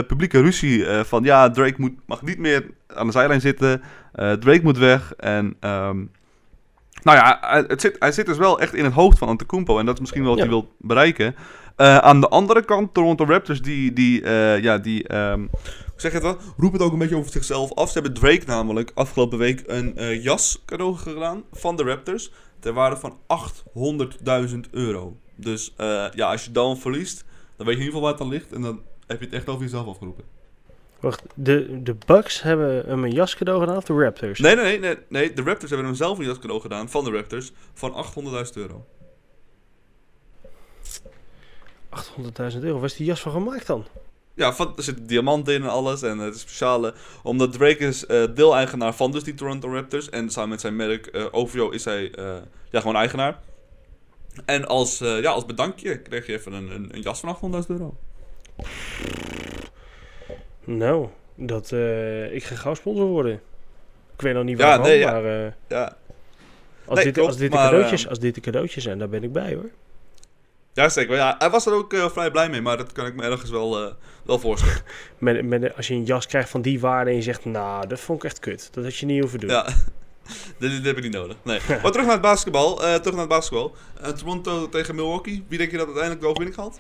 [0.06, 3.82] publieke ruzie uh, van ja, Drake moet, mag niet meer aan de zijlijn zitten.
[4.16, 5.14] Uh, Drake moet weg.
[5.14, 6.12] En um,
[7.04, 9.80] nou ja, het zit, hij zit dus wel echt in het hoofd van Antetokounmpo.
[9.80, 10.46] En dat is misschien wel wat ja.
[10.46, 11.36] hij wil bereiken.
[11.78, 14.28] Uh, aan de andere kant, Toronto Raptors, die, die,
[14.62, 15.50] ja, die um,
[15.96, 17.88] zeg het wel, roep het ook een beetje over zichzelf af.
[17.88, 22.32] Ze hebben Drake namelijk afgelopen week een uh, jas cadeau gedaan van de Raptors.
[22.60, 23.18] Ter waarde van
[24.54, 25.18] 800.000 euro.
[25.36, 25.74] Dus
[26.14, 27.26] ja, als je dan verliest,
[27.58, 28.52] dan weet je in ieder geval waar het dan ligt.
[28.52, 30.24] En dan heb je het echt over jezelf afgeroepen.
[31.04, 34.40] Wacht, de, de Bucks hebben hem een jas cadeau gedaan of de Raptors?
[34.40, 35.34] Nee, nee, nee, nee, nee.
[35.34, 38.06] De Raptors hebben hem zelf een jas cadeau gedaan van de Raptors van
[38.46, 38.86] 800.000 euro.
[41.94, 43.86] 800.000 euro, waar is die jas van gemaakt dan?
[44.36, 46.02] Ja, van, er zit diamanten in en alles.
[46.02, 46.94] En het is speciale.
[47.24, 50.10] Omdat Drake is uh, deel-eigenaar van dus die Toronto Raptors.
[50.10, 52.36] En samen met zijn merk uh, OVO is hij uh,
[52.70, 53.40] ja, gewoon eigenaar.
[54.46, 57.96] En als, ja, als bedankje kreeg je even een, een, een jas van 800.000 euro.
[60.64, 61.72] Nou, dat,
[62.32, 63.42] ik ga gauw sponsor worden.
[64.16, 65.12] Ik weet nog niet waarom, ja, nee, ja.
[65.12, 65.56] maar...
[65.68, 65.98] ja.
[66.86, 69.24] Als, nee, dit, klopt, als, dit maar, cadeautjes, als dit de cadeautjes zijn, daar ben
[69.24, 69.70] ik bij hoor.
[70.74, 71.16] Ja, zeker.
[71.16, 73.50] Ja, hij was er ook uh, vrij blij mee, maar dat kan ik me ergens
[73.50, 73.92] wel, uh,
[74.26, 74.82] wel voorstellen.
[75.18, 78.00] met, met, als je een jas krijgt van die waarde en je zegt, nou, dat
[78.00, 78.70] vond ik echt kut.
[78.72, 79.50] Dat had je niet hoeven doen.
[79.50, 79.66] Ja,
[80.60, 81.36] dit, dit heb ik niet nodig.
[81.44, 81.60] Nee.
[81.82, 82.84] maar terug naar het basketbal.
[82.84, 83.76] Uh, terug naar het basketbal.
[84.16, 85.46] Toronto tegen Milwaukee.
[85.48, 86.80] Wie denk je dat uiteindelijk de overwinning gaat?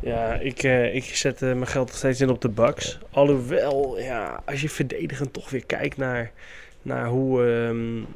[0.00, 2.98] Ja, ik, ik zet mijn geld nog steeds in op de Bucks.
[3.10, 6.32] Alhoewel, ja, als je verdedigend toch weer kijkt naar,
[6.82, 8.06] naar hoe, um,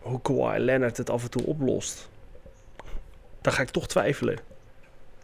[0.00, 2.09] hoe Kawhi Leonard het af en toe oplost
[3.40, 4.38] dan ga ik toch twijfelen.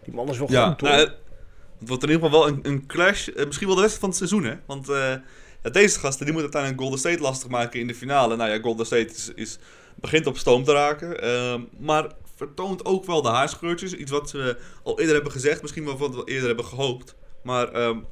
[0.04, 2.86] Die man is wel ja, goed, nou, Het wordt in ieder geval wel een, een
[2.86, 3.28] clash.
[3.28, 4.54] Eh, misschien wel de rest van het seizoen, hè?
[4.66, 5.14] Want uh,
[5.62, 8.36] ja, deze gasten die moeten uiteindelijk Golden State lastig maken in de finale.
[8.36, 9.58] Nou ja, Golden State is, is
[9.94, 11.24] begint op stoom te raken.
[11.24, 13.92] Uh, maar vertoont ook wel de haarscheurtjes.
[13.92, 15.62] Iets wat ze al eerder hebben gezegd.
[15.62, 17.14] Misschien wel wat we eerder hebben gehoopt.
[17.42, 18.06] Maar um,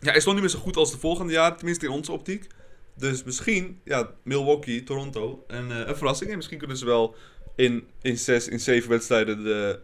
[0.00, 1.56] ja, is nog niet meer zo goed als de volgende jaren.
[1.56, 2.46] Tenminste in onze optiek.
[2.96, 5.44] Dus misschien, ja, Milwaukee, Toronto.
[5.46, 6.30] En uh, een verrassing.
[6.30, 7.14] En misschien kunnen ze wel
[7.54, 9.78] in, in zes, in zeven wedstrijden de,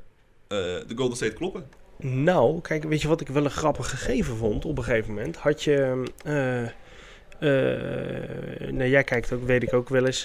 [0.49, 1.65] uh, de Golden State kloppen.
[1.99, 5.37] Nou, kijk, weet je wat ik wel een grappig gegeven vond op een gegeven moment?
[5.37, 6.03] Had je...
[8.71, 10.23] Nou, jij kijkt ook, weet ik ook wel eens,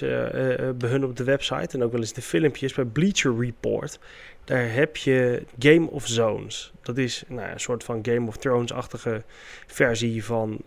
[0.78, 3.98] bij hun op de website en ook wel eens de filmpjes bij Bleacher Report.
[4.44, 6.72] Daar heb je Game of Zones.
[6.82, 9.22] Dat is nou, een soort van Game of Thrones-achtige
[9.66, 10.60] versie van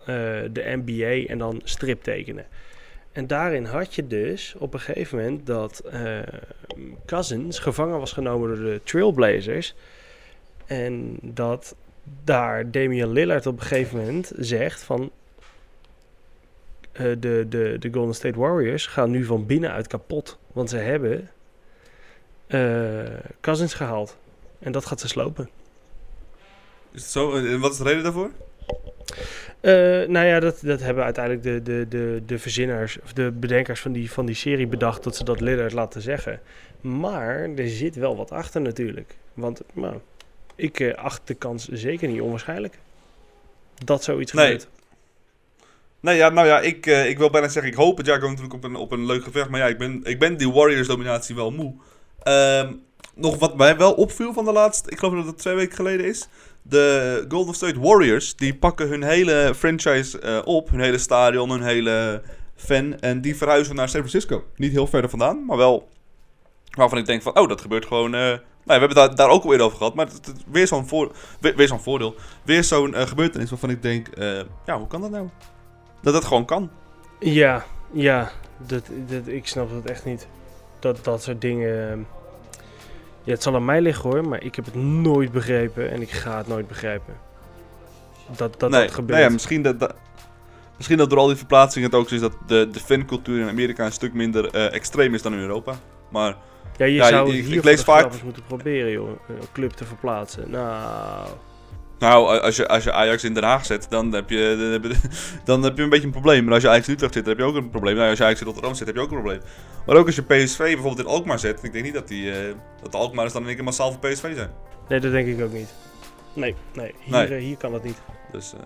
[0.52, 2.46] de NBA en dan striptekenen.
[3.16, 6.20] En daarin had je dus op een gegeven moment dat uh,
[7.06, 9.76] Cousins gevangen was genomen door de Trailblazers.
[10.66, 11.76] En dat
[12.24, 15.12] daar Damian Lillard op een gegeven moment zegt van...
[16.94, 20.38] Uh, de, de, de Golden State Warriors gaan nu van binnenuit kapot.
[20.52, 21.30] Want ze hebben
[22.48, 23.04] uh,
[23.42, 24.18] Cousins gehaald.
[24.60, 25.50] En dat gaat ze slopen.
[26.92, 27.36] Is het zo?
[27.36, 28.32] En wat is de reden daarvoor?
[29.62, 29.72] Uh,
[30.08, 33.92] nou ja, dat, dat hebben uiteindelijk de, de, de, de verzinners of de bedenkers van
[33.92, 36.42] die, van die serie bedacht dat ze dat Lillard laten zeggen.
[36.82, 39.16] Maar er zit wel wat achter natuurlijk.
[39.34, 39.96] Want nou,
[40.56, 42.78] ik uh, acht de kans zeker niet onwaarschijnlijk
[43.84, 44.46] dat zoiets nee.
[44.46, 44.68] gebeurt.
[46.00, 48.06] Nee, ja, nou ja, ik, uh, ik wil bijna zeggen, ik hoop het.
[48.06, 49.50] Ja, ik natuurlijk op een, op een leuk gevecht.
[49.50, 51.74] Maar ja, ik ben, ik ben die Warriors-dominatie wel moe.
[52.24, 52.84] Um,
[53.16, 56.06] nog wat mij wel opviel van de laatste, ik geloof dat het twee weken geleden
[56.06, 56.28] is.
[56.68, 60.70] De Golden State Warriors, die pakken hun hele franchise uh, op.
[60.70, 62.22] Hun hele stadion, hun hele
[62.56, 63.00] fan.
[63.00, 64.44] En die verhuizen naar San Francisco.
[64.56, 65.88] Niet heel verder vandaan, maar wel
[66.70, 68.14] waarvan ik denk van, oh, dat gebeurt gewoon...
[68.14, 70.88] Uh, nou, we hebben daar, daar ook al eerder over gehad, maar het, weer zo'n
[70.88, 72.16] voor, weer, zo'n voordeel.
[72.44, 74.08] Weer zo'n uh, gebeurtenis waarvan ik denk,
[74.66, 75.30] ja, hoe kan dat nou?
[76.02, 76.70] Dat dat gewoon kan.
[77.20, 78.32] Ja, ja,
[78.68, 80.28] dat, dat, ik snap het echt niet.
[80.80, 82.08] Dat dat soort dingen
[83.26, 86.12] ja, het zal aan mij liggen hoor, maar ik heb het nooit begrepen en ik
[86.12, 87.14] ga het nooit begrijpen.
[88.38, 89.20] Dat dat, dat gebeurt.
[89.20, 89.96] Ja, misschien dat, dat,
[90.78, 93.48] misschien dat door al die verplaatsingen het ook zo is dat de, de fancultuur in
[93.48, 95.76] Amerika een stuk minder uh, extreem is dan in Europa.
[96.10, 96.36] Maar
[96.78, 100.50] ja, je zou je, hier ik lees vaak moeten proberen, joh, een club te verplaatsen.
[100.50, 101.28] Nou.
[102.00, 104.84] Nou, als je, als je Ajax in Den Haag zet, dan heb, je, dan, heb
[104.84, 105.10] je,
[105.46, 106.44] dan heb je een beetje een probleem.
[106.44, 107.96] Maar als je Ajax in Utrecht zit, dan heb je ook een probleem.
[107.96, 109.42] Nou, als je Ajax in Rotterdam zit, heb je ook een probleem.
[109.86, 112.36] Maar ook als je PSV bijvoorbeeld in Alkmaar zet, ik denk niet dat, die, uh,
[112.82, 114.50] dat de Alkmaar dan in één keer massaal voor PSV zijn.
[114.90, 115.74] Nee, dat denk ik ook niet.
[116.34, 117.28] Nee, nee, hier, Nee.
[117.28, 117.98] eh, hier kan dat niet.
[118.32, 118.60] Dus, eh,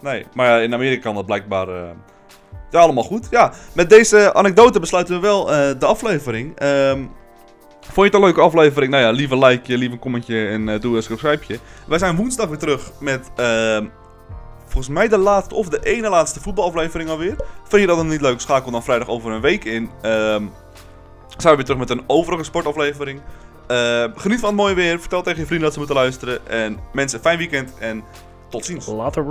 [0.00, 0.26] nee.
[0.34, 1.68] Maar in Amerika kan dat blijkbaar
[2.70, 3.26] ja, allemaal goed.
[3.30, 5.44] Ja, met deze anekdote besluiten we wel
[5.78, 6.56] de aflevering.
[6.58, 7.04] Ehm,
[7.92, 8.90] vond je het een leuke aflevering?
[8.90, 11.58] Nou ja, lieve like, lieve commentje en eh, doe een subscribe.
[11.86, 13.86] Wij zijn woensdag weer terug met ehm,
[14.64, 17.36] volgens mij de laatste of de ene laatste voetbalaflevering alweer.
[17.64, 18.40] Vind je dat dan niet leuk?
[18.40, 19.90] Schakel dan vrijdag over een week in.
[20.02, 20.42] Ehm,
[21.36, 23.20] zijn we weer terug met een overige sportaflevering.
[23.66, 25.00] Eh, geniet van het mooie weer.
[25.00, 26.46] Vertel tegen je vrienden dat ze moeten luisteren.
[26.48, 28.04] En mensen, fijn weekend en
[28.48, 28.86] tot ziens.
[28.86, 29.24] Later.